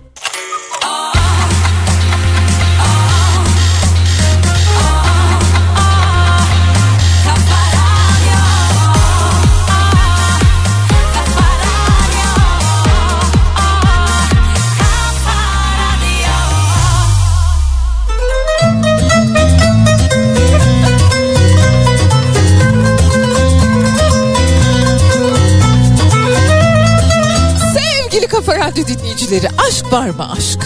Dinleyicileri 29.31 29.61
aşk 29.67 29.93
var 29.93 30.09
mı 30.09 30.31
aşk? 30.31 30.59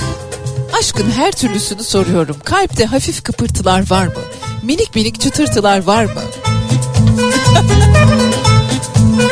Aşkın 0.80 1.12
her 1.12 1.32
türlüsünü 1.32 1.84
soruyorum. 1.84 2.38
Kalpte 2.44 2.86
hafif 2.86 3.24
kıpırtılar 3.24 3.90
var 3.90 4.08
mı? 4.08 4.14
Minik 4.64 4.96
minik 4.96 5.22
çıtırtılar 5.22 5.84
var 5.84 6.06
mı? 6.06 6.12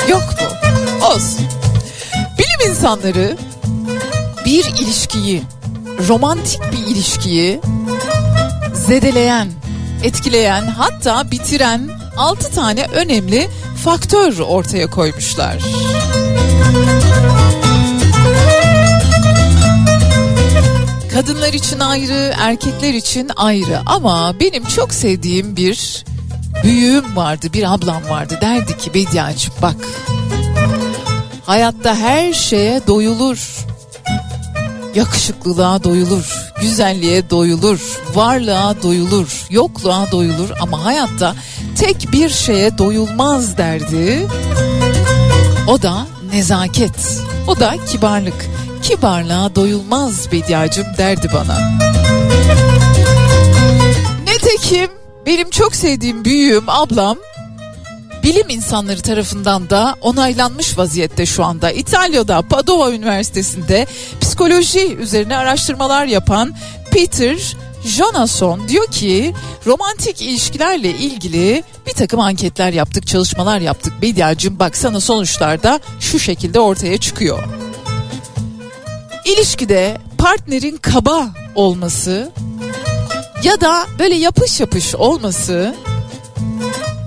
Yok 0.10 0.22
mu? 0.22 0.48
Olsun. 1.08 1.46
Bilim 2.40 2.72
insanları 2.72 3.38
bir 4.46 4.66
ilişkiyi, 4.66 5.44
romantik 6.08 6.62
bir 6.72 6.96
ilişkiyi 6.96 7.62
zedeleyen, 8.74 9.48
etkileyen 10.04 10.68
hatta 10.68 11.32
bitiren 11.32 11.90
6 12.18 12.52
tane 12.52 12.86
önemli 12.86 13.50
faktör 13.84 14.40
ortaya 14.40 14.90
koymuşlar. 14.90 15.58
Kadınlar 21.14 21.54
için 21.54 21.80
ayrı, 21.80 22.34
erkekler 22.40 22.94
için 22.94 23.32
ayrı 23.36 23.80
ama 23.86 24.40
benim 24.40 24.66
çok 24.66 24.94
sevdiğim 24.94 25.56
bir 25.56 26.06
büyüğüm 26.64 27.16
vardı, 27.16 27.48
bir 27.54 27.74
ablam 27.74 28.10
vardı. 28.10 28.38
Derdi 28.42 28.78
ki 28.78 28.94
Bediacığım 28.94 29.54
bak 29.62 29.76
hayatta 31.46 31.96
her 31.96 32.34
şeye 32.34 32.88
doyulur. 32.88 33.66
Yakışıklılığa 34.96 35.84
doyulur, 35.84 36.52
güzelliğe 36.62 37.30
doyulur, 37.30 37.80
varlığa 38.14 38.84
doyulur, 38.84 39.46
yokluğa 39.50 40.12
doyulur 40.12 40.50
ama 40.62 40.86
hayatta 40.86 41.36
tek 41.78 42.12
bir 42.12 42.30
şeye 42.30 42.78
doyulmaz 42.78 43.58
derdi. 43.58 44.28
O 45.68 45.82
da 45.82 46.08
nezaket, 46.34 47.22
o 47.48 47.60
da 47.60 47.76
kibarlık. 47.92 48.50
Kibarlığa 48.84 49.56
doyulmaz 49.56 50.32
Bediacım 50.32 50.86
derdi 50.98 51.30
bana. 51.34 51.80
Nitekim 54.22 54.90
benim 55.26 55.50
çok 55.50 55.76
sevdiğim 55.76 56.26
büyüğüm 56.26 56.70
ablam 56.70 57.18
bilim 58.24 58.50
insanları 58.50 59.02
tarafından 59.02 59.70
da 59.70 59.96
onaylanmış 60.02 60.78
vaziyette 60.78 61.26
şu 61.26 61.44
anda. 61.44 61.72
İtalya'da 61.72 62.42
Padova 62.42 62.92
Üniversitesi'nde 62.92 63.88
psikoloji 64.22 64.96
üzerine 64.96 65.38
araştırmalar 65.38 66.06
yapan 66.06 66.54
Peter 66.92 67.56
Jonasson 67.86 68.68
diyor 68.68 68.88
ki 68.88 69.34
romantik 69.66 70.22
ilişkilerle 70.22 70.90
ilgili 70.90 71.64
bir 71.88 71.94
takım 71.94 72.20
anketler 72.20 72.74
yaptık, 72.74 73.08
çalışmalar 73.08 73.60
yaptık. 73.60 73.94
Bediacım 74.02 74.60
baksana 74.60 75.00
sonuçlarda 75.00 75.80
şu 76.00 76.20
şekilde 76.20 76.60
ortaya 76.60 76.98
çıkıyor. 76.98 77.63
İlişkide 79.26 79.98
partnerin 80.18 80.78
kaba 80.78 81.30
olması 81.56 82.32
ya 83.44 83.62
da 83.62 83.86
böyle 84.00 84.16
yapış 84.16 84.60
yapış 84.60 84.96
olması 84.96 85.76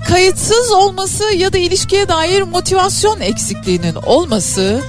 kayıtsız 0.09 0.73
olması 0.73 1.25
ya 1.35 1.53
da 1.53 1.59
ilişkiye 1.59 2.09
dair 2.09 2.43
motivasyon 2.43 3.21
eksikliğinin 3.21 3.95
olması 3.95 4.81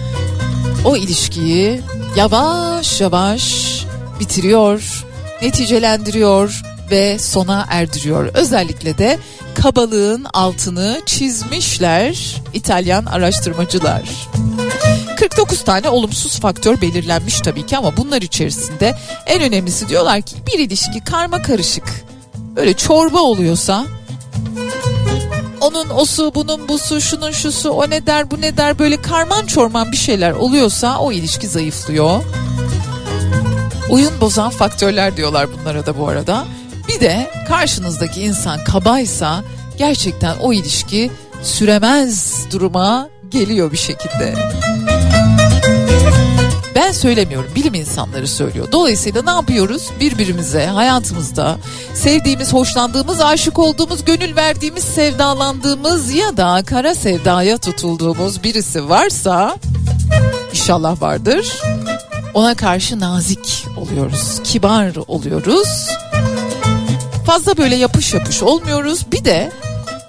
o 0.86 0.96
ilişkiyi 0.98 1.82
yavaş 2.16 3.02
yavaş 3.02 3.66
bitiriyor, 4.20 5.06
neticelendiriyor 5.42 6.62
ve 6.92 7.20
sona 7.20 7.66
erdiriyor. 7.70 8.26
Özellikle 8.34 8.98
de 8.98 9.20
kabalığın 9.56 10.26
altını 10.34 11.02
çizmişler 11.06 12.42
İtalyan 12.54 13.06
araştırmacılar. 13.06 14.04
49 15.30 15.64
tane 15.64 15.90
olumsuz 15.90 16.40
faktör 16.40 16.82
belirlenmiş 16.82 17.40
tabii 17.42 17.66
ki 17.66 17.78
ama 17.78 17.98
bunlar 17.98 18.22
içerisinde 18.22 18.98
en 19.26 19.42
önemlisi 19.42 19.90
diyorlar 19.90 20.22
ki 20.22 20.36
bir 20.48 20.60
ilişki 20.60 21.04
karma 21.04 21.42
karışık 21.42 22.06
böyle 22.56 22.74
çorba 22.74 23.20
oluyorsa 23.20 23.86
onun 25.62 25.90
osu 25.90 26.32
bunun 26.36 26.68
busu 26.68 27.02
şunun 27.02 27.32
şusu 27.32 27.70
o 27.70 27.90
ne 27.90 28.06
der 28.08 28.32
bu 28.32 28.42
ne 28.42 28.58
der 28.58 28.80
böyle 28.80 29.02
karman 29.02 29.46
çorman 29.46 29.92
bir 29.92 29.98
şeyler 29.98 30.32
oluyorsa 30.32 30.98
o 30.98 31.12
ilişki 31.12 31.48
zayıflıyor. 31.48 32.24
Uyum 33.90 34.22
bozan 34.22 34.50
faktörler 34.50 35.18
diyorlar 35.18 35.48
bunlara 35.54 35.86
da 35.86 36.00
bu 36.00 36.08
arada. 36.08 36.46
Bir 36.88 37.00
de 37.00 37.32
karşınızdaki 37.48 38.22
insan 38.22 38.64
kabaysa 38.64 39.44
gerçekten 39.78 40.38
o 40.38 40.54
ilişki 40.54 41.12
süremez 41.44 42.46
duruma 42.52 43.10
geliyor 43.32 43.72
bir 43.72 43.78
şekilde. 43.78 44.36
Ben 46.78 46.92
söylemiyorum 46.92 47.52
bilim 47.56 47.74
insanları 47.74 48.28
söylüyor. 48.28 48.68
Dolayısıyla 48.72 49.22
ne 49.22 49.30
yapıyoruz? 49.30 49.90
Birbirimize 50.00 50.66
hayatımızda 50.66 51.58
sevdiğimiz, 51.94 52.54
hoşlandığımız, 52.54 53.22
aşık 53.22 53.60
olduğumuz, 53.60 54.06
gönül 54.06 54.36
verdiğimiz, 54.36 54.84
sevdalandığımız 54.84 56.14
ya 56.14 56.38
da 56.38 56.64
kara 56.66 56.96
sevdaya 56.96 57.58
tutulduğumuz 57.58 58.44
birisi 58.44 58.90
varsa 58.90 59.58
inşallah 60.52 61.02
vardır. 61.02 61.62
Ona 62.34 62.56
karşı 62.56 63.00
nazik 63.00 63.66
oluyoruz, 63.78 64.42
kibar 64.44 64.92
oluyoruz. 65.08 65.88
Fazla 67.26 67.58
böyle 67.58 67.76
yapış 67.76 68.14
yapış 68.14 68.44
olmuyoruz. 68.44 69.12
Bir 69.12 69.26
de 69.26 69.52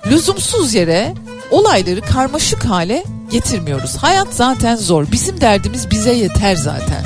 lüzumsuz 0.07 0.75
yere 0.75 1.15
olayları 1.51 2.01
karmaşık 2.01 2.65
hale 2.65 3.05
getirmiyoruz. 3.31 3.97
Hayat 3.97 4.29
zaten 4.31 4.77
zor. 4.77 5.07
Bizim 5.13 5.41
derdimiz 5.41 5.91
bize 5.91 6.13
yeter 6.13 6.57
zaten. 6.57 7.05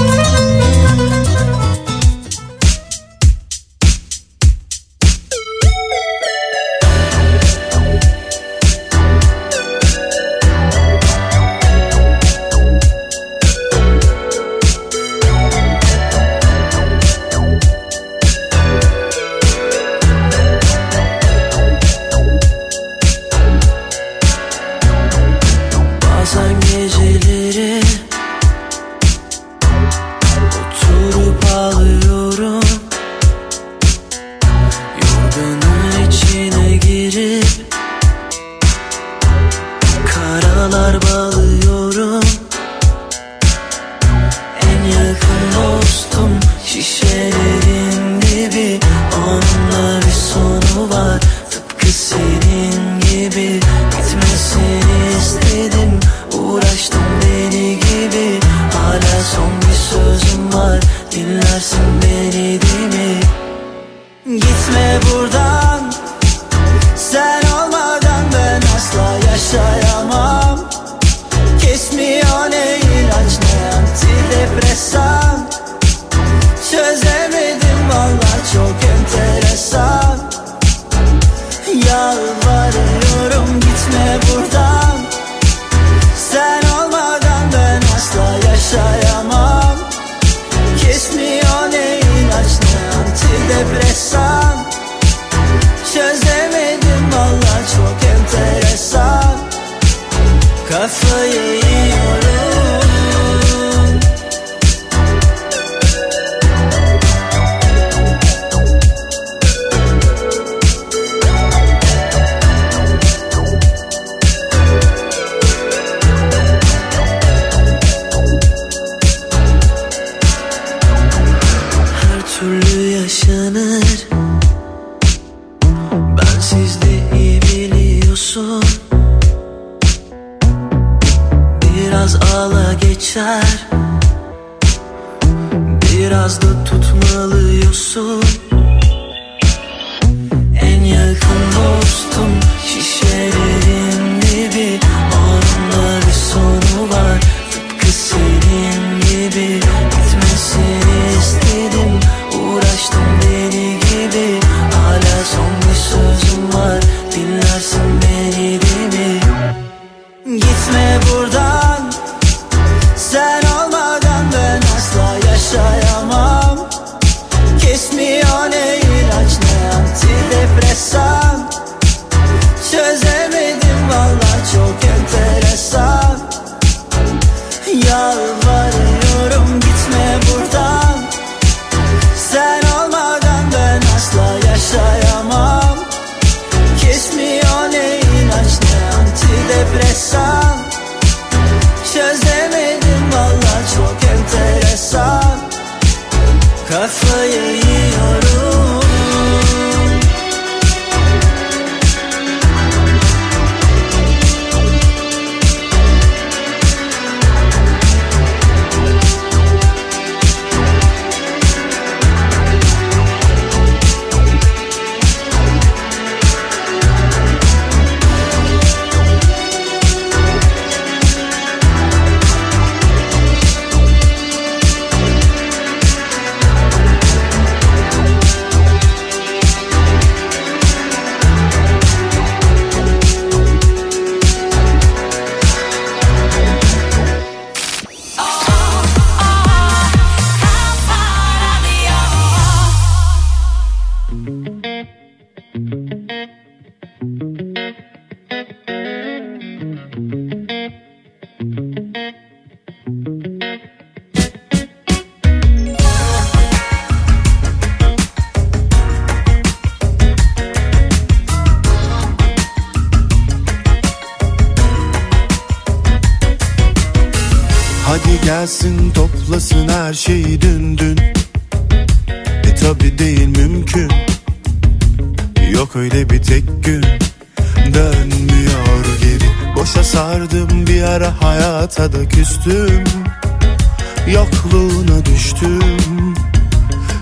yokluğuna 284.21 285.05
düştüm. 285.05 286.13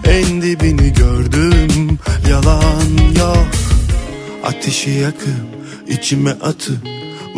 En 0.03 0.41
dibini 0.41 0.93
gördüm. 0.93 1.99
Yalan 2.29 3.15
yok. 3.17 3.47
Ateşi 4.43 4.89
yakıp 4.89 5.45
içime 5.87 6.31
atıp 6.31 6.87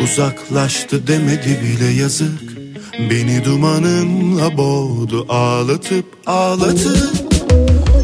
uzaklaştı 0.02 1.06
demedi 1.06 1.60
bile 1.62 1.86
yazık. 1.86 2.42
Beni 3.10 3.44
dumanınla 3.44 4.56
boğdu 4.56 5.26
ağlatıp 5.28 6.06
ağlatıp. 6.26 7.30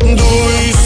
Duy 0.02 0.77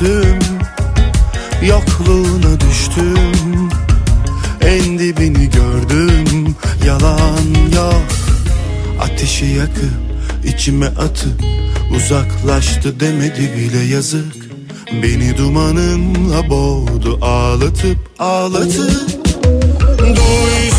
küstüm 0.00 0.38
Yokluğuna 1.62 2.60
düştüm. 2.60 3.68
En 4.60 4.98
dibini 4.98 5.50
gördüm 5.50 6.54
Yalan 6.86 7.74
yok. 7.74 8.02
Ateşi 9.00 9.44
yakıp 9.46 10.00
içime 10.44 10.86
atıp 10.86 11.42
Uzaklaştı 11.96 13.00
demedi 13.00 13.50
bile 13.56 13.94
yazık. 13.94 14.36
Beni 15.02 15.36
dumanınla 15.38 16.50
boğdu 16.50 17.18
ağlatıp 17.22 17.98
ağlatıp. 18.18 19.24
Duy 19.98 20.69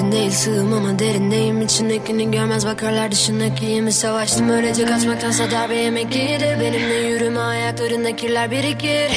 derin 0.00 0.12
değil 0.12 0.30
sığım 0.30 0.72
ama 0.72 0.98
derindeyim 0.98 1.62
İçindekini 1.62 2.30
görmez 2.30 2.66
bakarlar 2.66 3.12
dışındakiyimi 3.12 3.92
Savaştım 3.92 4.50
öylece 4.50 4.84
kaçmaktansa 4.84 5.50
darbe 5.50 5.76
yemek 5.76 6.16
iyidir 6.16 6.60
Benimle 6.60 6.94
yürüme 6.94 7.40
ayaklarında 7.40 8.16
kirler 8.16 8.50
birikir. 8.50 9.10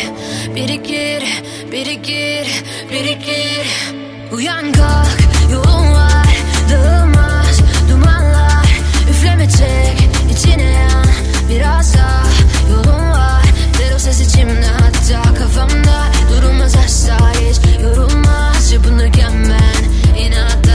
Birikir, 0.56 1.24
birikir, 1.72 2.64
birikir. 2.92 3.68
Uyan 4.32 4.72
kalk, 4.72 5.20
yolun 5.52 5.94
var 5.94 6.38
Dağılmaz 6.72 7.60
dumanlar. 7.92 8.68
Üfleme 9.10 9.50
çek, 9.50 10.10
içine 10.32 10.72
yan 10.72 11.06
Biraz 11.50 11.94
daha. 11.94 12.24
Yolun 12.70 13.12
var 13.12 13.46
Ver 13.80 13.96
o 13.96 14.00
ses 14.00 14.28
içimde. 14.30 14.68
Hatta 14.82 15.34
kafamda 15.34 16.06
Durulmaz 16.32 16.76
asla 16.76 17.32
hiç. 17.32 17.82
Yorulmaz 17.84 18.72
Yapınırken 18.72 19.34
ben 19.34 19.84
inatla. 20.20 20.73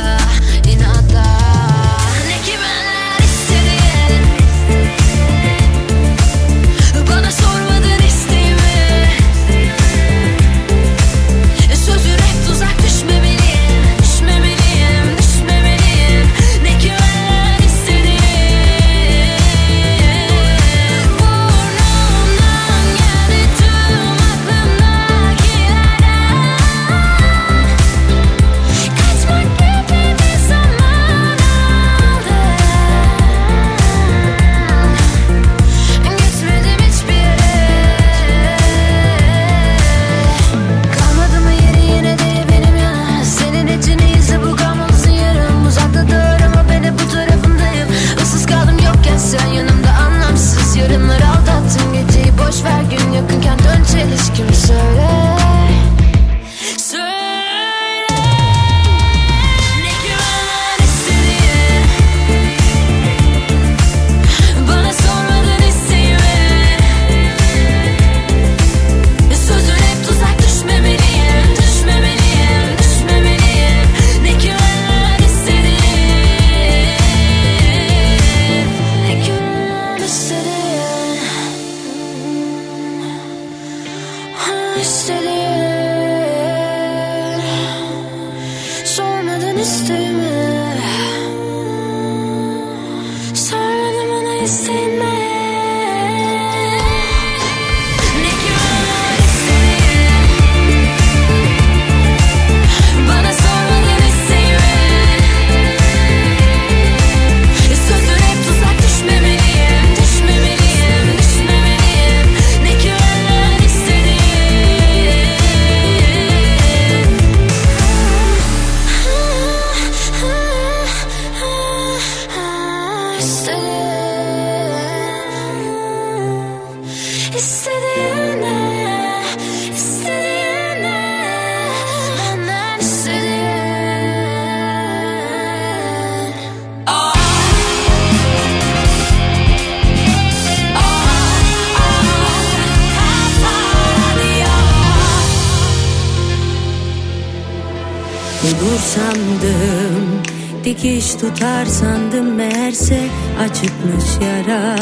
Bulur 148.43 148.79
sandım 148.79 150.23
Dikiş 150.65 151.15
tutar 151.15 151.67
sandım 151.67 152.35
meğerse 152.35 153.01
açıkmış 153.41 154.05
yara. 154.23 154.77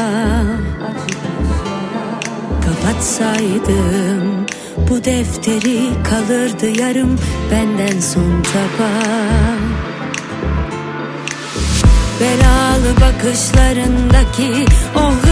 Kapatsaydım 2.65 4.47
bu 4.91 5.05
defteri 5.05 5.81
kalırdı 6.11 6.81
yarım 6.81 7.19
benden 7.53 8.01
son 8.01 8.43
taba 8.43 8.91
Belalı 12.21 13.01
bakışlarındaki 13.01 14.65
oh 14.97 15.26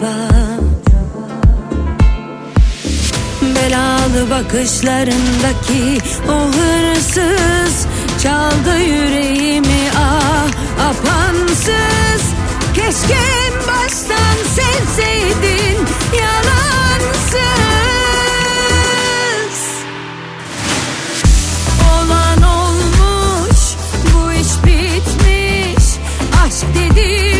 çaba. 0.00 1.28
Belalı 3.42 4.30
bakışlarındaki 4.30 5.98
o 6.28 6.32
hırsız 6.32 7.86
Çaldı 8.24 8.78
yüreğimi 8.78 9.90
ah 9.96 10.46
apansız. 10.88 12.22
Keşke 12.74 13.14
en 13.14 13.54
baştan 13.68 14.36
sevseydin 14.54 15.78
yalansız. 16.18 17.44
Olan 21.92 22.42
olmuş 22.42 23.60
bu 24.14 24.32
iş 24.32 24.64
bitmiş. 24.64 25.86
Aşk 26.46 26.66
dediğimiz 26.74 27.33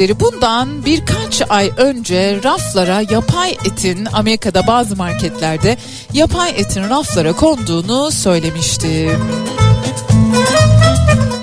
dinleyicileri 0.00 0.20
bundan 0.20 0.84
birkaç 0.84 1.42
ay 1.48 1.70
önce 1.76 2.40
raflara 2.44 3.02
yapay 3.10 3.50
etin 3.50 4.08
Amerika'da 4.12 4.66
bazı 4.66 4.96
marketlerde 4.96 5.76
yapay 6.12 6.50
etin 6.56 6.88
raflara 6.90 7.32
konduğunu 7.32 8.10
söylemiştim. 8.10 9.20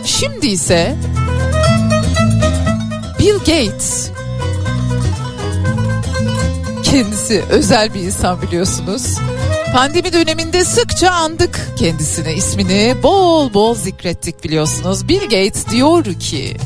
Şimdi 0.06 0.48
ise 0.48 0.96
Bill 3.20 3.38
Gates 3.38 4.10
kendisi 6.84 7.44
özel 7.50 7.94
bir 7.94 8.00
insan 8.00 8.42
biliyorsunuz. 8.42 9.18
Pandemi 9.74 10.14
döneminde 10.14 10.66
sıkça 10.66 11.10
andık 11.12 11.68
kendisini, 11.80 12.34
ismini 12.34 12.96
bol 13.04 13.54
bol 13.54 13.76
zikrettik 13.76 14.44
biliyorsunuz. 14.44 15.08
Bill 15.08 15.22
Gates 15.22 15.70
diyor 15.70 16.06
ki 16.20 16.58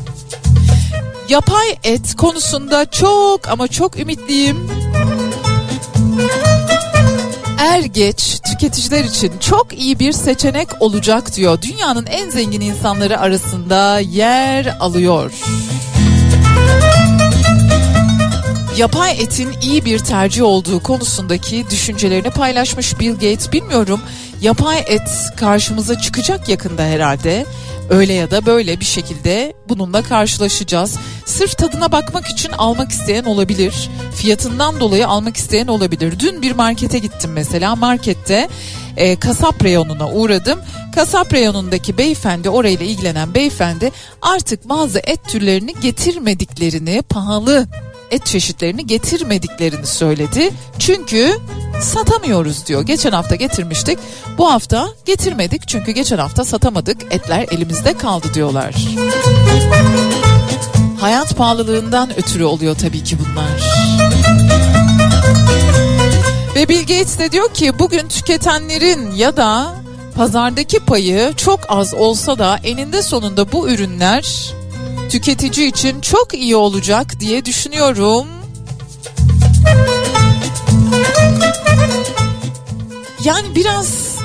Yapay 1.32 1.78
et 1.84 2.16
konusunda 2.16 2.90
çok 2.90 3.48
ama 3.48 3.68
çok 3.68 4.00
ümitliyim. 4.00 4.68
Er 7.58 7.80
geç 7.82 8.40
tüketiciler 8.40 9.04
için 9.04 9.32
çok 9.38 9.78
iyi 9.78 9.98
bir 9.98 10.12
seçenek 10.12 10.68
olacak 10.80 11.36
diyor. 11.36 11.62
Dünyanın 11.62 12.06
en 12.06 12.30
zengin 12.30 12.60
insanları 12.60 13.20
arasında 13.20 13.98
yer 13.98 14.76
alıyor. 14.80 15.32
Yapay 18.76 19.12
etin 19.12 19.48
iyi 19.62 19.84
bir 19.84 19.98
tercih 19.98 20.42
olduğu 20.42 20.82
konusundaki 20.82 21.70
düşüncelerini 21.70 22.30
paylaşmış 22.30 23.00
Bill 23.00 23.12
Gates. 23.12 23.52
Bilmiyorum 23.52 24.00
yapay 24.42 24.84
et 24.86 25.30
karşımıza 25.36 25.98
çıkacak 25.98 26.48
yakında 26.48 26.82
herhalde. 26.82 27.46
Öyle 27.90 28.12
ya 28.12 28.30
da 28.30 28.46
böyle 28.46 28.80
bir 28.80 28.84
şekilde 28.84 29.52
bununla 29.68 30.02
karşılaşacağız. 30.02 30.98
Sırf 31.26 31.58
tadına 31.58 31.92
bakmak 31.92 32.26
için 32.26 32.52
almak 32.52 32.90
isteyen 32.90 33.24
olabilir. 33.24 33.90
Fiyatından 34.14 34.80
dolayı 34.80 35.08
almak 35.08 35.36
isteyen 35.36 35.66
olabilir. 35.66 36.18
Dün 36.18 36.42
bir 36.42 36.52
markete 36.52 36.98
gittim 36.98 37.30
mesela. 37.34 37.76
Markette 37.76 38.48
e, 38.96 39.16
kasap 39.16 39.64
reyonuna 39.64 40.10
uğradım. 40.10 40.60
Kasap 40.94 41.34
reyonundaki 41.34 41.98
beyefendi 41.98 42.50
orayla 42.50 42.86
ilgilenen 42.86 43.34
beyefendi 43.34 43.92
artık 44.22 44.68
bazı 44.68 44.98
et 44.98 45.20
türlerini 45.28 45.74
getirmediklerini 45.82 47.02
pahalı 47.02 47.68
et 48.12 48.26
çeşitlerini 48.26 48.86
getirmediklerini 48.86 49.86
söyledi. 49.86 50.50
Çünkü 50.78 51.38
satamıyoruz 51.80 52.66
diyor. 52.66 52.82
Geçen 52.82 53.12
hafta 53.12 53.34
getirmiştik. 53.34 53.98
Bu 54.38 54.52
hafta 54.52 54.88
getirmedik 55.04 55.68
çünkü 55.68 55.92
geçen 55.92 56.18
hafta 56.18 56.44
satamadık. 56.44 57.14
Etler 57.14 57.46
elimizde 57.50 57.98
kaldı 57.98 58.26
diyorlar. 58.34 58.74
Hayat 61.00 61.36
pahalılığından 61.36 62.18
ötürü 62.18 62.44
oluyor 62.44 62.76
tabii 62.76 63.04
ki 63.04 63.16
bunlar. 63.18 63.62
Ve 66.54 66.68
Bill 66.68 66.80
Gates 66.80 67.18
de 67.18 67.32
diyor 67.32 67.54
ki 67.54 67.78
bugün 67.78 68.08
tüketenlerin 68.08 69.10
ya 69.10 69.36
da 69.36 69.74
pazardaki 70.16 70.80
payı 70.80 71.32
çok 71.36 71.60
az 71.68 71.94
olsa 71.94 72.38
da 72.38 72.58
eninde 72.64 73.02
sonunda 73.02 73.52
bu 73.52 73.68
ürünler 73.68 74.52
tüketici 75.12 75.66
için 75.66 76.00
çok 76.00 76.34
iyi 76.34 76.56
olacak 76.56 77.20
diye 77.20 77.44
düşünüyorum. 77.44 78.26
Yani 83.24 83.54
biraz 83.54 84.16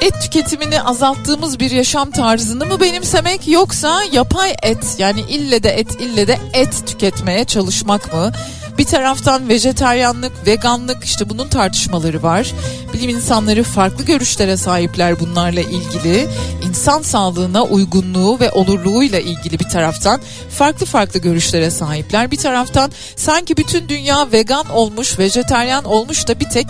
et 0.00 0.22
tüketimini 0.22 0.82
azalttığımız 0.82 1.60
bir 1.60 1.70
yaşam 1.70 2.10
tarzını 2.10 2.66
mı 2.66 2.80
benimsemek 2.80 3.48
yoksa 3.48 4.02
yapay 4.12 4.54
et 4.62 4.94
yani 4.98 5.20
ille 5.20 5.62
de 5.62 5.68
et 5.68 6.00
ille 6.00 6.28
de 6.28 6.38
et 6.52 6.86
tüketmeye 6.86 7.44
çalışmak 7.44 8.14
mı? 8.14 8.32
Bir 8.78 8.84
taraftan 8.84 9.48
vejeteryanlık, 9.48 10.46
veganlık 10.46 11.04
işte 11.04 11.30
bunun 11.30 11.48
tartışmaları 11.48 12.22
var. 12.22 12.52
Bilim 12.92 13.08
insanları 13.08 13.62
farklı 13.62 14.04
görüşlere 14.04 14.56
sahipler 14.56 15.20
bunlarla 15.20 15.60
ilgili. 15.60 16.28
İnsan 16.68 17.02
sağlığına 17.02 17.62
uygunluğu 17.62 18.40
ve 18.40 18.50
olurluğuyla 18.50 19.20
ilgili 19.20 19.58
bir 19.58 19.68
taraftan 19.68 20.20
farklı 20.50 20.86
farklı 20.86 21.20
görüşlere 21.20 21.70
sahipler. 21.70 22.30
Bir 22.30 22.36
taraftan 22.36 22.92
sanki 23.16 23.56
bütün 23.56 23.88
dünya 23.88 24.32
vegan 24.32 24.68
olmuş, 24.70 25.18
vejeteryan 25.18 25.84
olmuş 25.84 26.28
da 26.28 26.40
bir 26.40 26.48
tek 26.48 26.66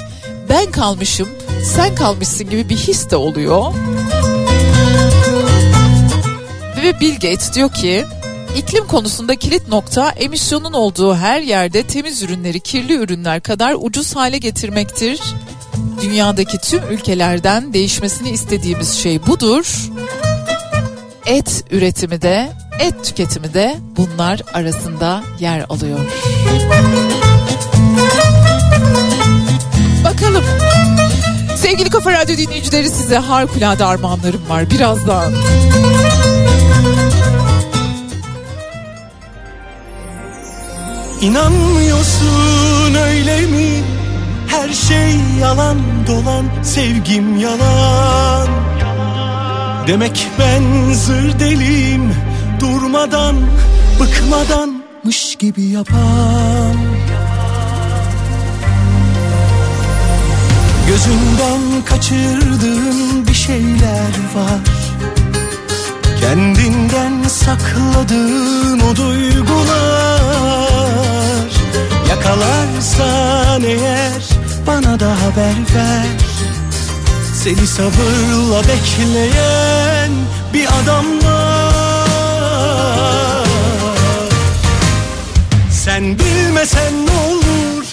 ben 0.49 0.71
kalmışım, 0.71 1.29
sen 1.75 1.95
kalmışsın 1.95 2.51
gibi 2.51 2.69
bir 2.69 2.77
his 2.77 3.11
de 3.11 3.17
oluyor. 3.17 3.75
Ve 6.83 7.01
Bill 7.01 7.15
Gates 7.15 7.55
diyor 7.55 7.73
ki 7.73 8.05
iklim 8.57 8.87
konusunda 8.87 9.37
kilit 9.37 9.69
nokta 9.69 10.11
emisyonun 10.11 10.73
olduğu 10.73 11.15
her 11.15 11.41
yerde 11.41 11.83
temiz 11.83 12.23
ürünleri 12.23 12.61
kirli 12.61 12.95
ürünler 12.95 13.41
kadar 13.41 13.77
ucuz 13.81 14.17
hale 14.17 14.39
getirmektir. 14.39 15.21
Dünyadaki 16.03 16.59
tüm 16.59 16.83
ülkelerden 16.91 17.73
değişmesini 17.73 18.31
istediğimiz 18.31 18.93
şey 18.93 19.27
budur. 19.27 19.91
Et 21.27 21.65
üretimi 21.71 22.23
de, 22.23 22.49
et 22.81 23.05
tüketimi 23.05 23.55
de 23.55 23.77
bunlar 23.97 24.43
arasında 24.55 25.23
yer 25.41 25.67
alıyor. 25.69 26.01
Bakalım 30.05 30.45
Sevgili 31.57 31.91
Kafa 31.91 32.13
Radyo 32.13 32.37
dinleyicileri 32.37 32.89
size 32.91 33.19
harikulade 33.19 33.85
armağanlarım 33.85 34.49
var 34.49 34.71
birazdan. 34.71 35.33
İnanmıyorsun 41.21 42.95
öyle 42.95 43.41
mi? 43.41 43.83
Her 44.47 44.69
şey 44.73 45.17
yalan 45.41 45.79
dolan 46.07 46.45
sevgim 46.63 47.37
yalan. 47.37 48.49
Demek 49.87 50.27
ben 50.39 50.93
zır 50.93 51.39
deliyim 51.39 52.15
durmadan 52.61 53.37
bıkmadanmış 54.01 55.37
gibi 55.37 55.63
yapan. 55.65 56.77
Gözünden 60.89 61.85
kaçırdığın 61.85 63.27
bir 63.29 63.35
şeyler 63.35 64.13
var. 64.35 64.61
Kendinden 66.21 67.29
sakladığın 67.29 68.81
o 68.81 68.97
duygular 68.97 70.08
Yakalarsan 72.19 73.63
eğer 73.63 74.23
bana 74.67 75.01
da 75.01 75.11
haber 75.11 75.57
ver. 75.75 76.07
Seni 77.35 77.67
sabırla 77.67 78.63
bekleyen 78.63 80.11
bir 80.55 80.67
adam 80.67 81.07
var. 81.25 81.75
Sen 85.71 86.19
bilmesen 86.19 87.07
ne 87.07 87.11
olur 87.11 87.85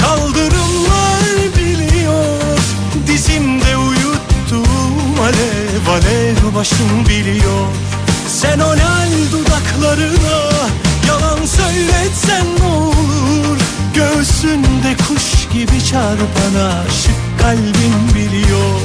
kaldırımlar 0.00 1.22
biliyor. 1.56 2.58
Dizimde 3.06 3.76
uyuttum 3.76 5.20
alev 5.20 5.86
alev 5.92 6.54
başım 6.54 7.06
biliyor. 7.08 7.66
Sen 8.28 8.58
o 8.58 8.70
lal 8.70 9.32
dudaklarına 9.32 10.52
yalan 11.08 11.46
söyletsen 11.46 12.46
ne 12.60 12.66
olur? 12.66 13.58
Göğsünde 13.94 14.96
kuş 15.08 15.48
gibi 15.52 15.84
çarpan 15.84 16.54
aşık 16.54 17.40
kalbin 17.40 18.14
biliyor. 18.14 18.80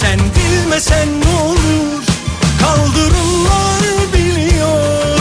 Sen 0.00 0.18
bilmesen 0.18 1.08
ne 1.20 1.40
olur? 1.42 2.02
Kaldırımlar 2.60 4.12
biliyor. 4.12 5.18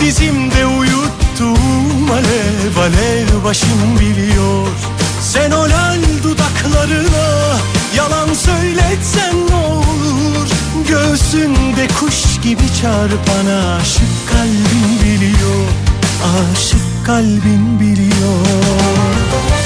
Dizimde 0.00 0.66
uyuttum 0.66 2.10
alev 2.10 2.76
alev 2.80 3.44
başım 3.44 3.98
biliyor. 4.00 4.66
Sen 5.22 5.50
o 5.50 5.62
lal 5.62 6.00
dudaklarına 6.24 7.56
yalan 7.96 8.34
söyletsen 8.34 9.34
ne 9.50 9.54
olur? 9.54 10.48
Göğsünde 10.88 11.88
kuş 12.00 12.35
gibi 12.46 12.66
çarpan 12.82 13.46
aşık 13.46 14.28
kalbin 14.30 15.00
biliyor 15.02 15.66
Aşık 16.36 17.06
kalbin 17.06 17.80
biliyor 17.80 19.65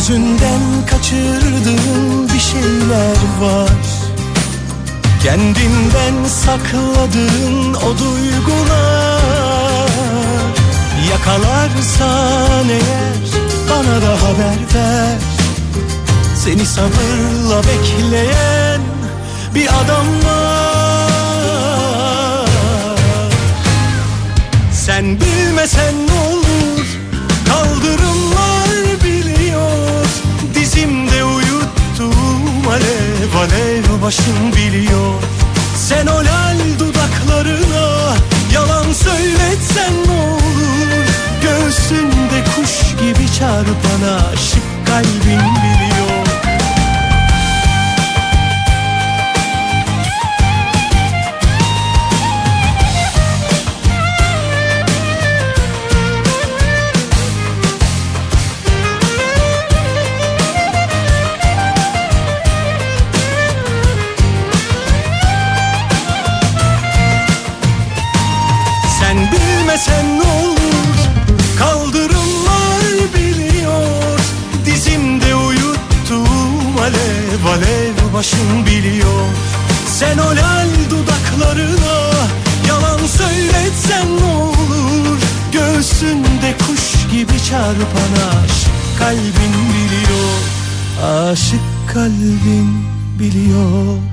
Gözünden 0.00 0.60
kaçırdığın 0.90 2.28
bir 2.34 2.40
şeyler 2.40 3.20
var. 3.40 3.70
Kendinden 5.22 6.24
sakladığın 6.28 7.74
o 7.74 7.98
duygular. 7.98 9.20
Yakalarsan 11.10 12.68
eğer 12.68 13.28
bana 13.70 14.02
da 14.02 14.12
haber 14.22 14.60
ver. 14.74 15.18
Seni 16.44 16.66
sabırla 16.66 17.62
bekleyen 17.62 18.80
bir 19.54 19.66
adam 19.66 20.06
var. 20.24 20.80
Sen 24.72 25.20
bilmesen 25.20 26.09
başım 34.10 34.52
biliyor. 34.52 35.22
Sen 35.76 36.06
o 36.06 36.16
lal 36.16 36.58
dudaklarına 36.78 38.14
yalan 38.54 38.92
söyletsen 38.92 39.92
ne 40.06 40.12
olur? 40.12 41.06
Göğsünde 41.42 42.44
kuş 42.56 43.02
gibi 43.02 43.32
çarpan 43.38 44.30
aşık 44.32 44.86
kalbin 44.86 45.54
biliyor 45.54 45.89
çarpan 87.50 88.12
aşık 88.30 88.98
kalbin 88.98 89.54
biliyor. 89.74 90.40
Aşık 91.02 91.60
kalbin 91.92 92.68
biliyor 93.18 94.09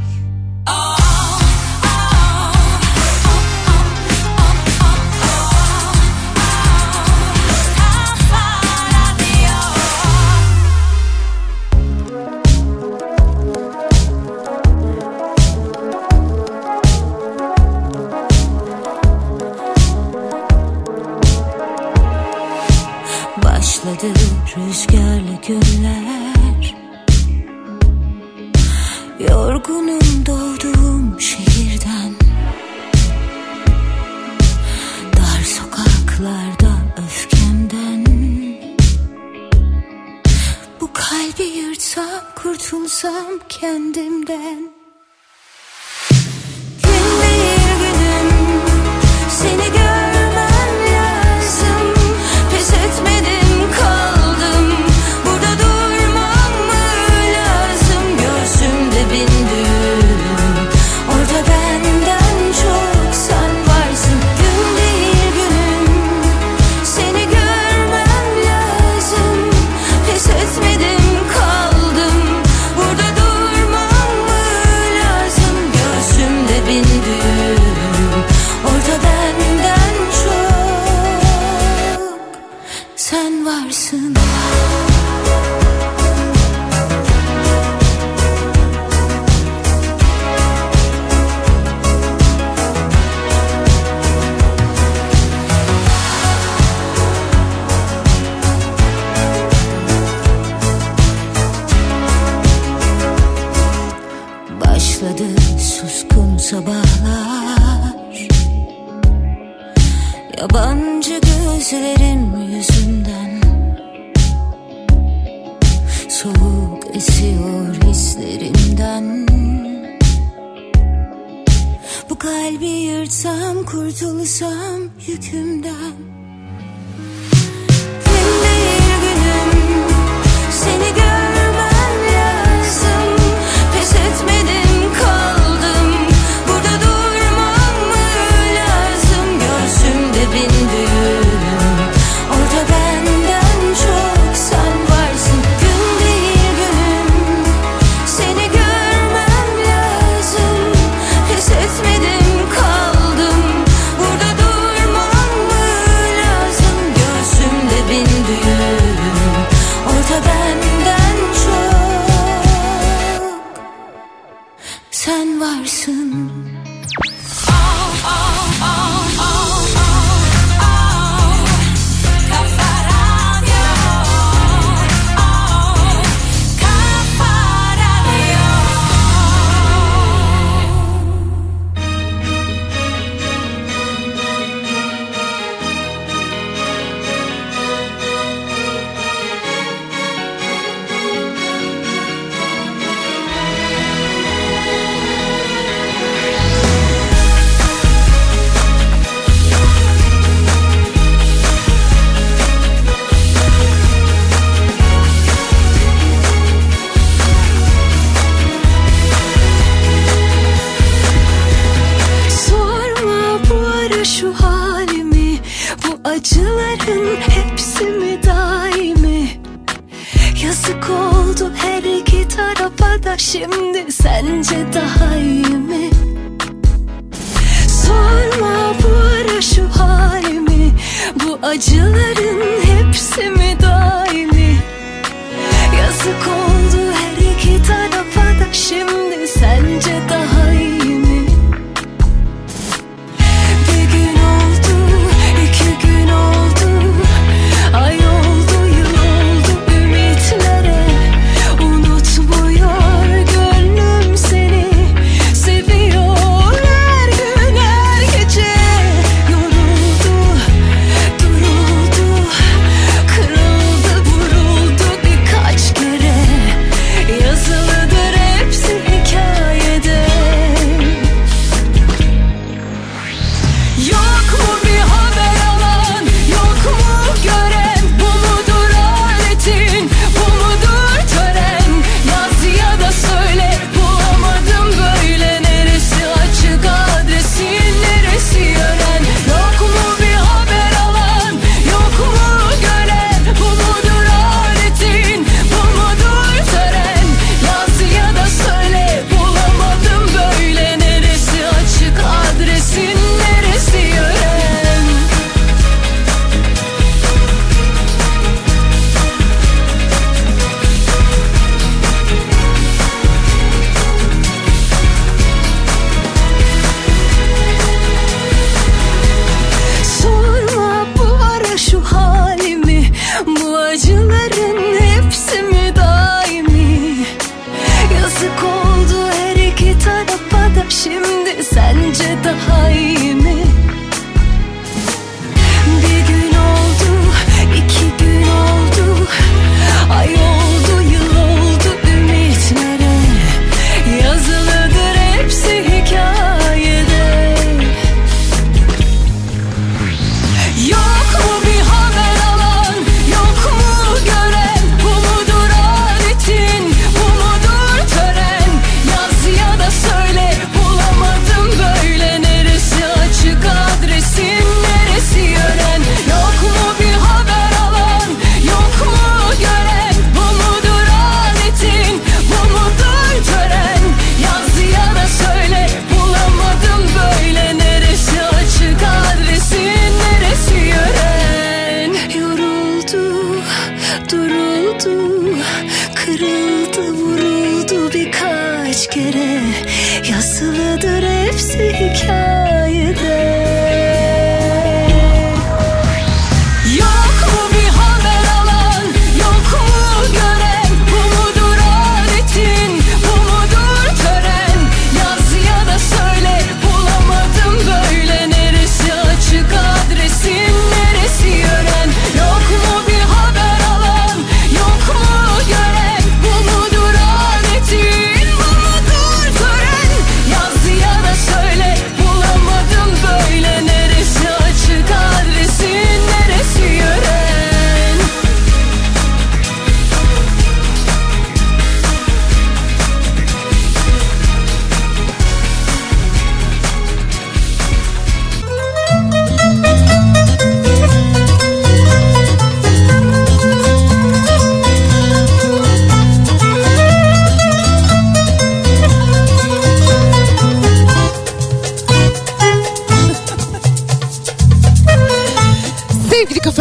yükümden 125.07 125.93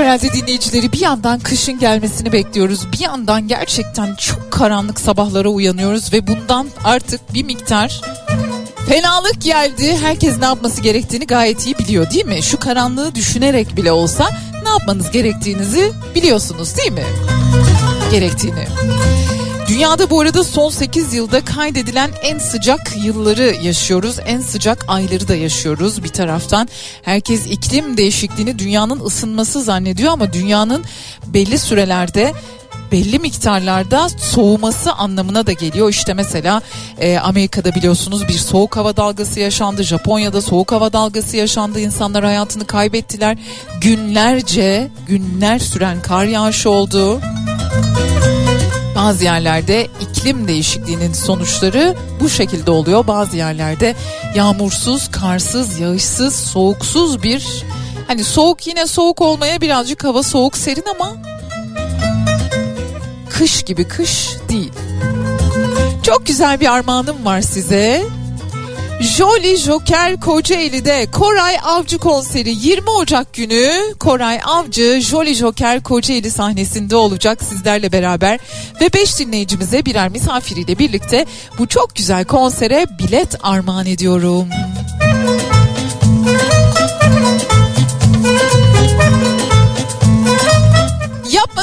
herhalde 0.06 0.32
dinleyicileri 0.32 0.92
bir 0.92 1.00
yandan 1.00 1.38
kışın 1.40 1.78
gelmesini 1.78 2.32
bekliyoruz. 2.32 2.92
Bir 2.92 3.00
yandan 3.00 3.48
gerçekten 3.48 4.14
çok 4.14 4.50
karanlık 4.50 5.00
sabahlara 5.00 5.48
uyanıyoruz 5.48 6.12
ve 6.12 6.26
bundan 6.26 6.68
artık 6.84 7.34
bir 7.34 7.44
miktar 7.44 8.00
fenalık 8.88 9.42
geldi. 9.42 9.96
Herkes 10.02 10.38
ne 10.38 10.44
yapması 10.44 10.80
gerektiğini 10.80 11.26
gayet 11.26 11.66
iyi 11.66 11.78
biliyor 11.78 12.10
değil 12.10 12.26
mi? 12.26 12.42
Şu 12.42 12.58
karanlığı 12.58 13.14
düşünerek 13.14 13.76
bile 13.76 13.92
olsa 13.92 14.30
ne 14.62 14.68
yapmanız 14.68 15.10
gerektiğinizi 15.10 15.92
biliyorsunuz 16.14 16.76
değil 16.76 16.92
mi? 16.92 17.04
Gerektiğini. 18.10 18.66
Dünyada 19.68 20.10
bu 20.10 20.20
arada 20.20 20.44
son 20.44 20.70
8 20.70 21.14
yılda 21.14 21.44
kaydedilen 21.44 22.10
en 22.22 22.38
sıcak 22.38 22.92
yılları 23.04 23.56
yaşıyoruz. 23.62 24.16
En 24.26 24.40
sıcak 24.40 24.84
ayları 24.88 25.28
da 25.28 25.34
yaşıyoruz 25.34 26.04
bir 26.04 26.08
taraftan. 26.08 26.68
Herkes 27.02 27.46
iklim 27.46 27.96
değişikliğini 27.96 28.58
dünyanın 28.58 29.00
ısınması 29.00 29.62
zannediyor 29.62 30.12
ama 30.12 30.32
dünyanın 30.32 30.84
belli 31.26 31.58
sürelerde 31.58 32.32
belli 32.92 33.18
miktarlarda 33.18 34.08
soğuması 34.08 34.92
anlamına 34.92 35.46
da 35.46 35.52
geliyor. 35.52 35.90
İşte 35.90 36.14
mesela 36.14 36.62
e, 36.98 37.18
Amerika'da 37.18 37.74
biliyorsunuz 37.74 38.28
bir 38.28 38.38
soğuk 38.38 38.76
hava 38.76 38.96
dalgası 38.96 39.40
yaşandı. 39.40 39.82
Japonya'da 39.82 40.42
soğuk 40.42 40.72
hava 40.72 40.92
dalgası 40.92 41.36
yaşandı. 41.36 41.80
İnsanlar 41.80 42.24
hayatını 42.24 42.66
kaybettiler. 42.66 43.36
Günlerce 43.80 44.88
günler 45.08 45.58
süren 45.58 46.02
kar 46.02 46.24
yağışı 46.24 46.70
oldu. 46.70 47.20
Bazı 48.96 49.24
yerlerde 49.24 49.88
iklim 50.00 50.48
değişikliğinin 50.48 51.12
sonuçları 51.12 51.94
bu 52.20 52.28
şekilde 52.28 52.70
oluyor. 52.70 53.06
Bazı 53.06 53.36
yerlerde 53.36 53.94
yağmursuz, 54.34 55.10
karsız, 55.10 55.80
yağışsız, 55.80 56.34
soğuksuz 56.34 57.22
bir 57.22 57.64
hani 58.06 58.24
soğuk 58.24 58.66
yine 58.66 58.86
soğuk 58.86 59.20
olmaya 59.20 59.60
birazcık 59.60 60.04
hava 60.04 60.22
soğuk 60.22 60.56
serin 60.56 60.84
ama 60.94 61.12
kış 63.30 63.62
gibi 63.62 63.88
kış 63.88 64.28
değil. 64.48 64.72
Çok 66.02 66.26
güzel 66.26 66.60
bir 66.60 66.72
armağanım 66.72 67.24
var 67.24 67.40
size. 67.40 68.04
Jolly 69.00 69.56
Joker 69.56 70.20
Kocaeli'de 70.20 71.06
Koray 71.12 71.56
Avcı 71.64 71.98
konseri 71.98 72.50
20 72.50 72.90
Ocak 72.90 73.32
günü 73.32 73.72
Koray 74.00 74.40
Avcı 74.44 75.00
Jolly 75.00 75.34
Joker 75.34 75.82
Kocaeli 75.82 76.30
sahnesinde 76.30 76.96
olacak 76.96 77.42
sizlerle 77.42 77.92
beraber 77.92 78.38
ve 78.80 78.92
5 78.92 79.18
dinleyicimize 79.18 79.84
birer 79.84 80.08
misafiriyle 80.08 80.78
birlikte 80.78 81.26
bu 81.58 81.66
çok 81.66 81.96
güzel 81.96 82.24
konsere 82.24 82.86
bilet 82.98 83.34
armağan 83.42 83.86
ediyorum. 83.86 84.48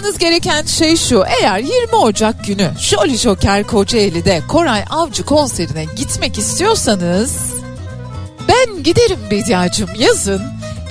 Yapmanız 0.04 0.20
gereken 0.20 0.66
şey 0.66 0.96
şu. 0.96 1.24
Eğer 1.42 1.60
20 1.60 1.96
Ocak 1.96 2.46
günü 2.46 2.72
Jolly 2.80 3.18
Joker 3.18 3.64
Kocaeli'de 3.64 4.42
Koray 4.48 4.84
Avcı 4.90 5.26
konserine 5.26 5.86
gitmek 5.96 6.38
istiyorsanız 6.38 7.54
ben 8.48 8.84
giderim 8.84 9.20
Bediacım 9.32 9.90
yazın. 10.00 10.42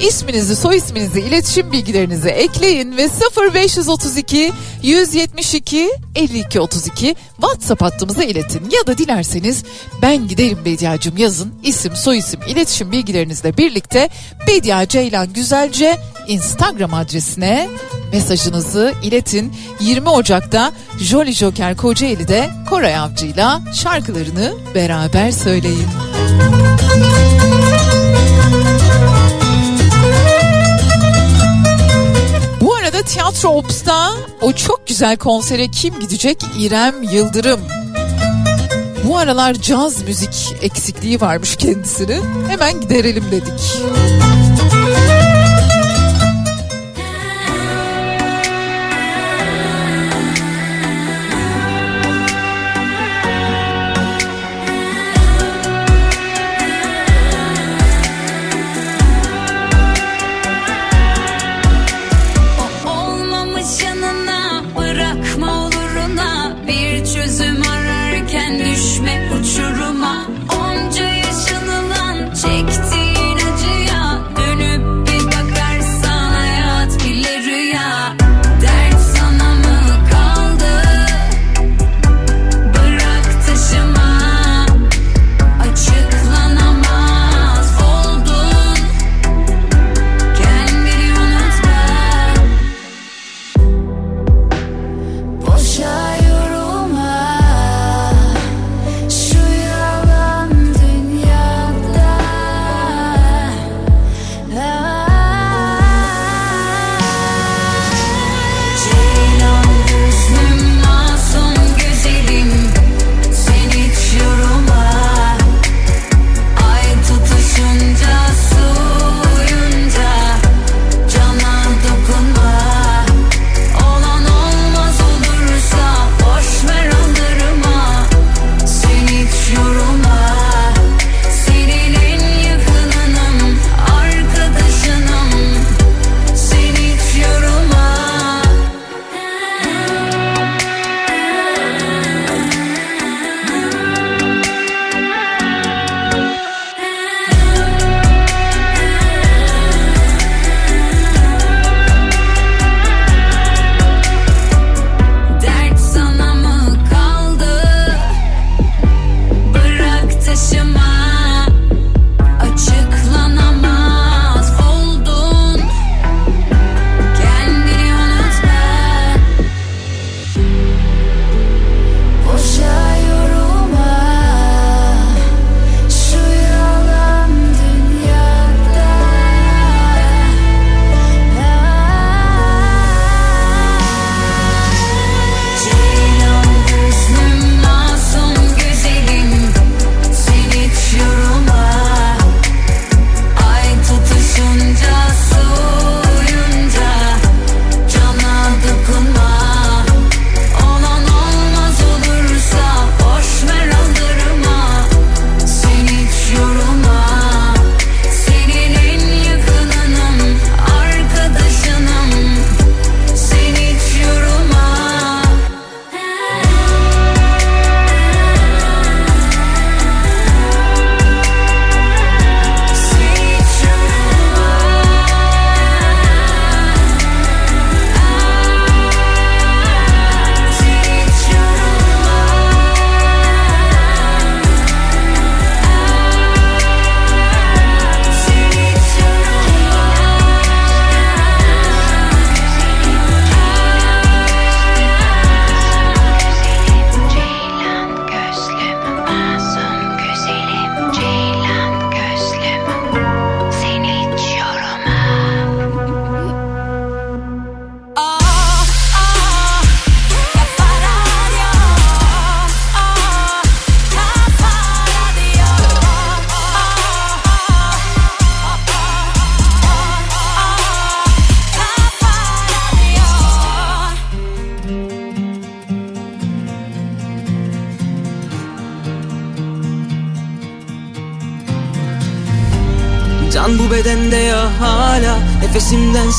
İsminizi, 0.01 0.57
soy 0.57 0.77
isminizi, 0.77 1.21
iletişim 1.21 1.73
bilgilerinizi 1.73 2.29
ekleyin 2.29 2.97
ve 2.97 3.09
0532 3.55 4.53
172 4.83 5.91
52 6.15 6.61
32 6.61 7.17
WhatsApp 7.41 7.83
hattımıza 7.83 8.25
iletin. 8.25 8.71
Ya 8.71 8.87
da 8.87 8.99
dilerseniz 8.99 9.65
ben 10.03 10.29
giderim 10.29 10.65
Bediacım 10.65 11.17
yazın. 11.17 11.55
İsim, 11.63 11.97
soy 11.97 12.19
isim, 12.19 12.41
iletişim 12.49 12.93
bilgilerinizle 12.93 13.57
birlikte 13.57 14.09
Bedia 14.47 14.89
Ceylan 14.89 15.33
Güzelce 15.33 15.99
Instagram 16.29 16.95
adresine 16.95 17.69
mesajınızı 18.13 18.95
iletin. 19.03 19.53
20 19.81 20.09
Ocak'ta 20.09 20.73
Jolly 20.99 21.33
Joker 21.33 21.77
Kocaeli'de 21.77 22.51
Koray 22.71 22.97
Avcı'yla 22.97 23.61
şarkılarını 23.75 24.55
beraber 24.75 25.31
söyleyin. 25.31 25.89
Bu 27.59 27.62
Tiyatro 33.03 33.49
Ops'ta 33.49 34.11
o 34.41 34.53
çok 34.53 34.87
güzel 34.87 35.17
konsere 35.17 35.69
kim 35.69 36.01
gidecek? 36.01 36.45
İrem 36.59 37.03
Yıldırım. 37.03 37.61
Bu 39.05 39.19
aralar 39.19 39.55
caz 39.55 40.03
müzik 40.03 40.55
eksikliği 40.63 41.21
varmış 41.21 41.57
kendisinin. 41.57 42.23
Hemen 42.49 42.81
giderelim 42.81 43.25
dedik. 43.31 43.53
Olmamış 43.53 44.42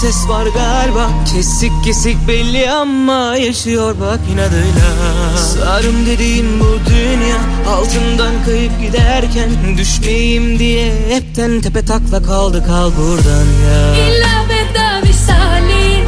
ses 0.03 0.29
var 0.29 0.45
galiba. 0.45 1.09
Kesik 1.33 1.71
kesik 1.83 2.27
belli 2.27 2.71
ama 2.71 3.35
Yaşıyor 3.37 3.95
bak 4.01 4.19
inadıyla. 4.33 4.89
Sarım 5.37 6.05
dediğim 6.05 6.59
bu 6.59 6.79
dünya 6.89 7.37
Altından 7.69 8.33
kayıp 8.45 8.71
giderken 8.81 9.49
Düşmeyeyim 9.77 10.59
diye 10.59 10.93
Hepten 11.09 11.61
tepe 11.61 11.85
takla 11.85 12.23
kaldı 12.23 12.63
kal 12.67 12.91
buradan 12.97 13.47
ya. 13.67 13.95
İlla 13.95 14.45
veda 14.49 15.07
visali 15.07 16.03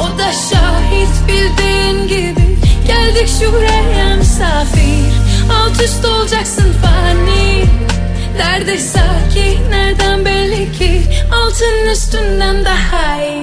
O 0.00 0.18
da 0.18 0.32
şahit 0.32 1.14
bildiğin 1.28 2.08
gibi. 2.08 2.46
Geldik 2.86 3.28
şuraya 3.40 4.16
misafir 4.16 5.12
Alt 5.52 5.82
üst 5.82 6.04
olacaksın 6.04 6.72
fani 6.82 7.64
Nerede 8.36 8.78
sakin. 8.78 9.70
Nereden 9.70 10.24
belli 10.24 10.72
ki? 10.72 11.02
Altın 11.34 11.86
üstünden 11.92 12.64
daha 12.64 13.22
iyi 13.22 13.35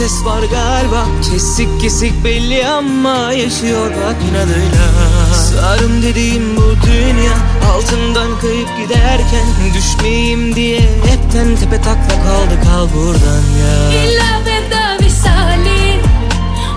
ses 0.00 0.24
var 0.24 0.42
galiba. 0.42 1.06
Kesik 1.30 1.80
kesik 1.80 2.24
belli 2.24 2.66
ama 2.66 3.32
Yaşıyor 3.32 3.90
bak 3.90 4.16
inadıyla. 4.30 4.86
Sarım 5.34 6.02
dediğim 6.02 6.56
bu 6.56 6.76
dünya 6.86 7.32
Altından 7.72 8.40
kayıp 8.40 8.68
giderken 8.76 9.46
Düşmeyeyim 9.74 10.54
diye 10.56 10.80
Hepten 10.80 11.56
tepe 11.56 11.76
takla 11.76 12.14
kaldı 12.24 12.54
kal 12.64 12.86
buradan 12.94 13.44
ya. 13.62 14.02
İlla 14.02 14.40
veda 14.46 15.04
visali 15.04 16.00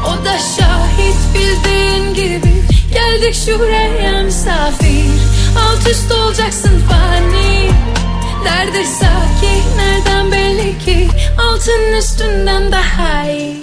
O 0.06 0.26
da 0.26 0.38
şahit 0.58 1.20
bildiğin 1.34 2.14
gibi. 2.14 2.54
Geldik 2.94 3.36
şuraya 3.46 4.24
misafir 4.24 5.06
Alt 5.60 5.88
üst 5.88 6.12
olacaksın 6.12 6.82
fani. 6.90 7.70
Nerede 8.44 8.86
sakin 8.86 9.78
nereden 9.78 10.32
belli 10.32 10.80
ki 10.86 11.10
Altın 11.54 11.94
üstünden 11.98 12.72
daha 12.72 13.26
iyi 13.26 13.56
Adım 13.56 13.63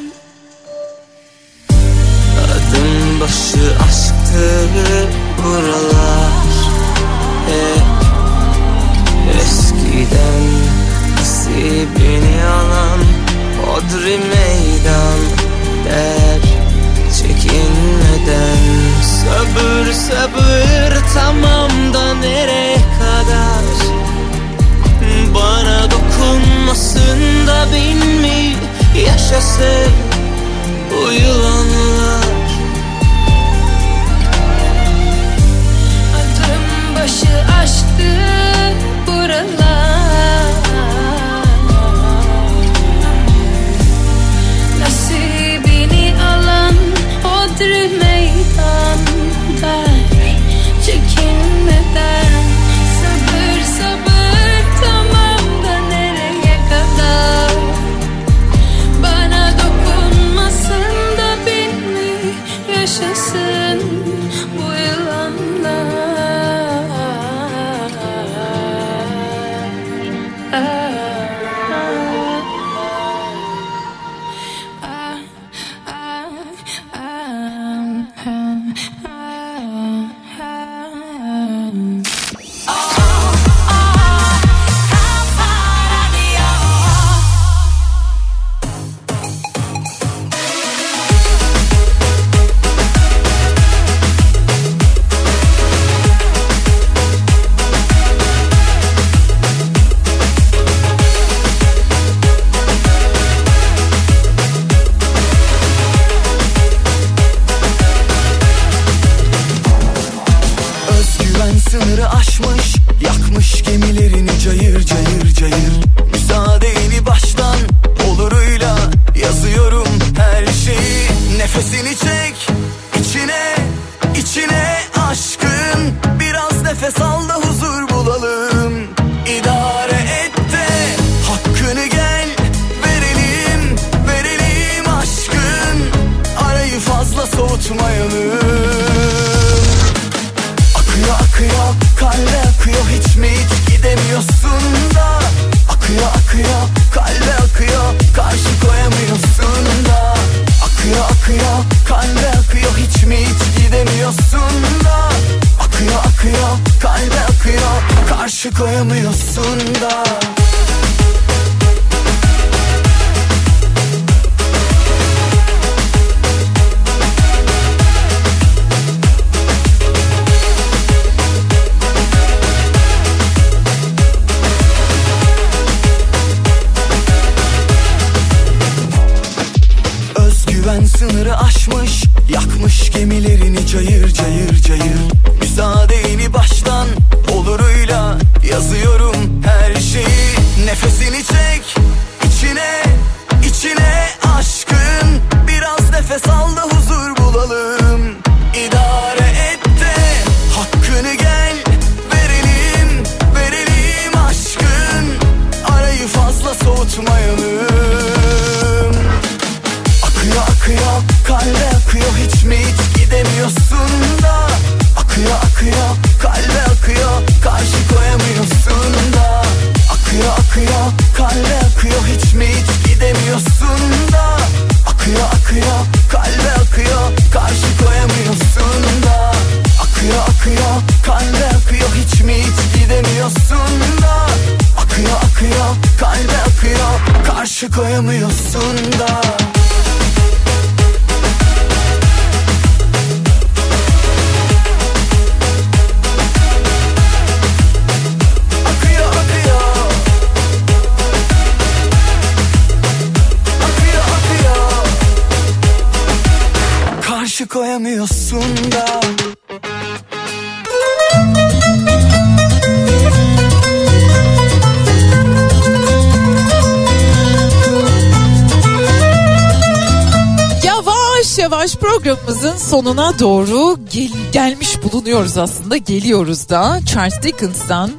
sonuna 272.70 273.18
doğru 273.18 273.78
gel- 273.92 274.10
gelmiş 274.32 274.82
bulunuyoruz 274.82 275.38
aslında. 275.38 275.76
Geliyoruz 275.76 276.48
da 276.48 276.80
Charles 276.86 277.22
Dickens'tan 277.22 277.90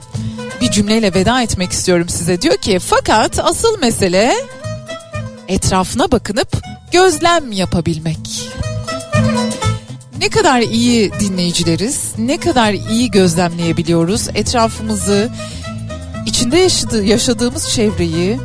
bir 0.61 0.71
cümleyle 0.71 1.13
veda 1.13 1.41
etmek 1.41 1.71
istiyorum 1.71 2.09
size. 2.09 2.41
Diyor 2.41 2.57
ki 2.57 2.79
fakat 2.79 3.39
asıl 3.39 3.79
mesele 3.79 4.35
etrafına 5.47 6.11
bakınıp 6.11 6.47
gözlem 6.91 7.51
yapabilmek. 7.51 8.49
Ne 10.19 10.29
kadar 10.29 10.59
iyi 10.59 11.11
dinleyicileriz, 11.19 12.11
ne 12.17 12.37
kadar 12.37 12.73
iyi 12.73 13.11
gözlemleyebiliyoruz 13.11 14.27
etrafımızı, 14.35 15.29
içinde 16.25 16.57
yaşadığı, 16.57 17.03
yaşadığımız 17.03 17.69
çevreyi, 17.69 18.39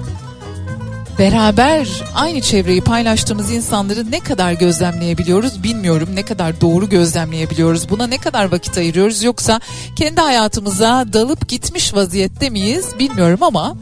beraber 1.19 1.89
aynı 2.15 2.41
çevreyi 2.41 2.81
paylaştığımız 2.81 3.53
insanları 3.53 4.11
ne 4.11 4.21
kadar 4.21 4.53
gözlemleyebiliyoruz 4.53 5.63
bilmiyorum. 5.63 6.09
Ne 6.15 6.23
kadar 6.23 6.61
doğru 6.61 6.89
gözlemleyebiliyoruz. 6.89 7.91
Buna 7.91 8.07
ne 8.07 8.19
kadar 8.19 8.53
vakit 8.53 8.79
ayırıyoruz 8.79 9.23
yoksa 9.23 9.61
kendi 9.97 10.21
hayatımıza 10.21 11.05
dalıp 11.13 11.49
gitmiş 11.49 11.95
vaziyette 11.95 12.51
miyiz 12.51 12.87
bilmiyorum 12.99 13.43
ama 13.43 13.77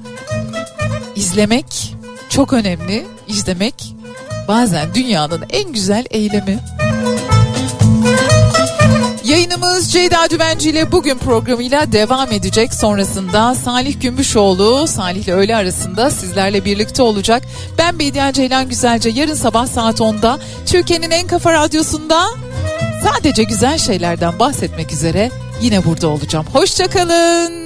izlemek 1.16 1.94
çok 2.28 2.52
önemli. 2.52 3.06
İzlemek 3.28 3.94
bazen 4.48 4.94
dünyanın 4.94 5.44
en 5.50 5.72
güzel 5.72 6.04
eylemi. 6.10 6.58
Yayınımız 9.24 9.92
Ceyda 9.92 10.30
Düvenci 10.30 10.70
ile 10.70 10.92
bugün 10.92 11.18
programıyla 11.18 11.92
devam 11.92 12.32
edecek. 12.32 12.74
Sonrasında 12.74 13.54
Salih 13.54 14.00
Gümüşoğlu, 14.00 14.86
Salih 14.86 15.24
ile 15.24 15.32
öğle 15.32 15.56
arasında 15.56 16.10
sizlerle 16.10 16.64
birlikte 16.64 17.02
olacak. 17.02 17.42
Ben 17.78 17.98
Bediye 17.98 18.32
Ceylan 18.32 18.68
Güzelce 18.68 19.10
yarın 19.10 19.34
sabah 19.34 19.66
saat 19.66 20.00
10'da 20.00 20.38
Türkiye'nin 20.66 21.10
en 21.10 21.26
kafa 21.26 21.52
radyosunda 21.52 22.24
sadece 23.02 23.42
güzel 23.42 23.78
şeylerden 23.78 24.38
bahsetmek 24.38 24.92
üzere 24.92 25.30
yine 25.60 25.84
burada 25.84 26.08
olacağım. 26.08 26.46
Hoşçakalın. 26.52 27.63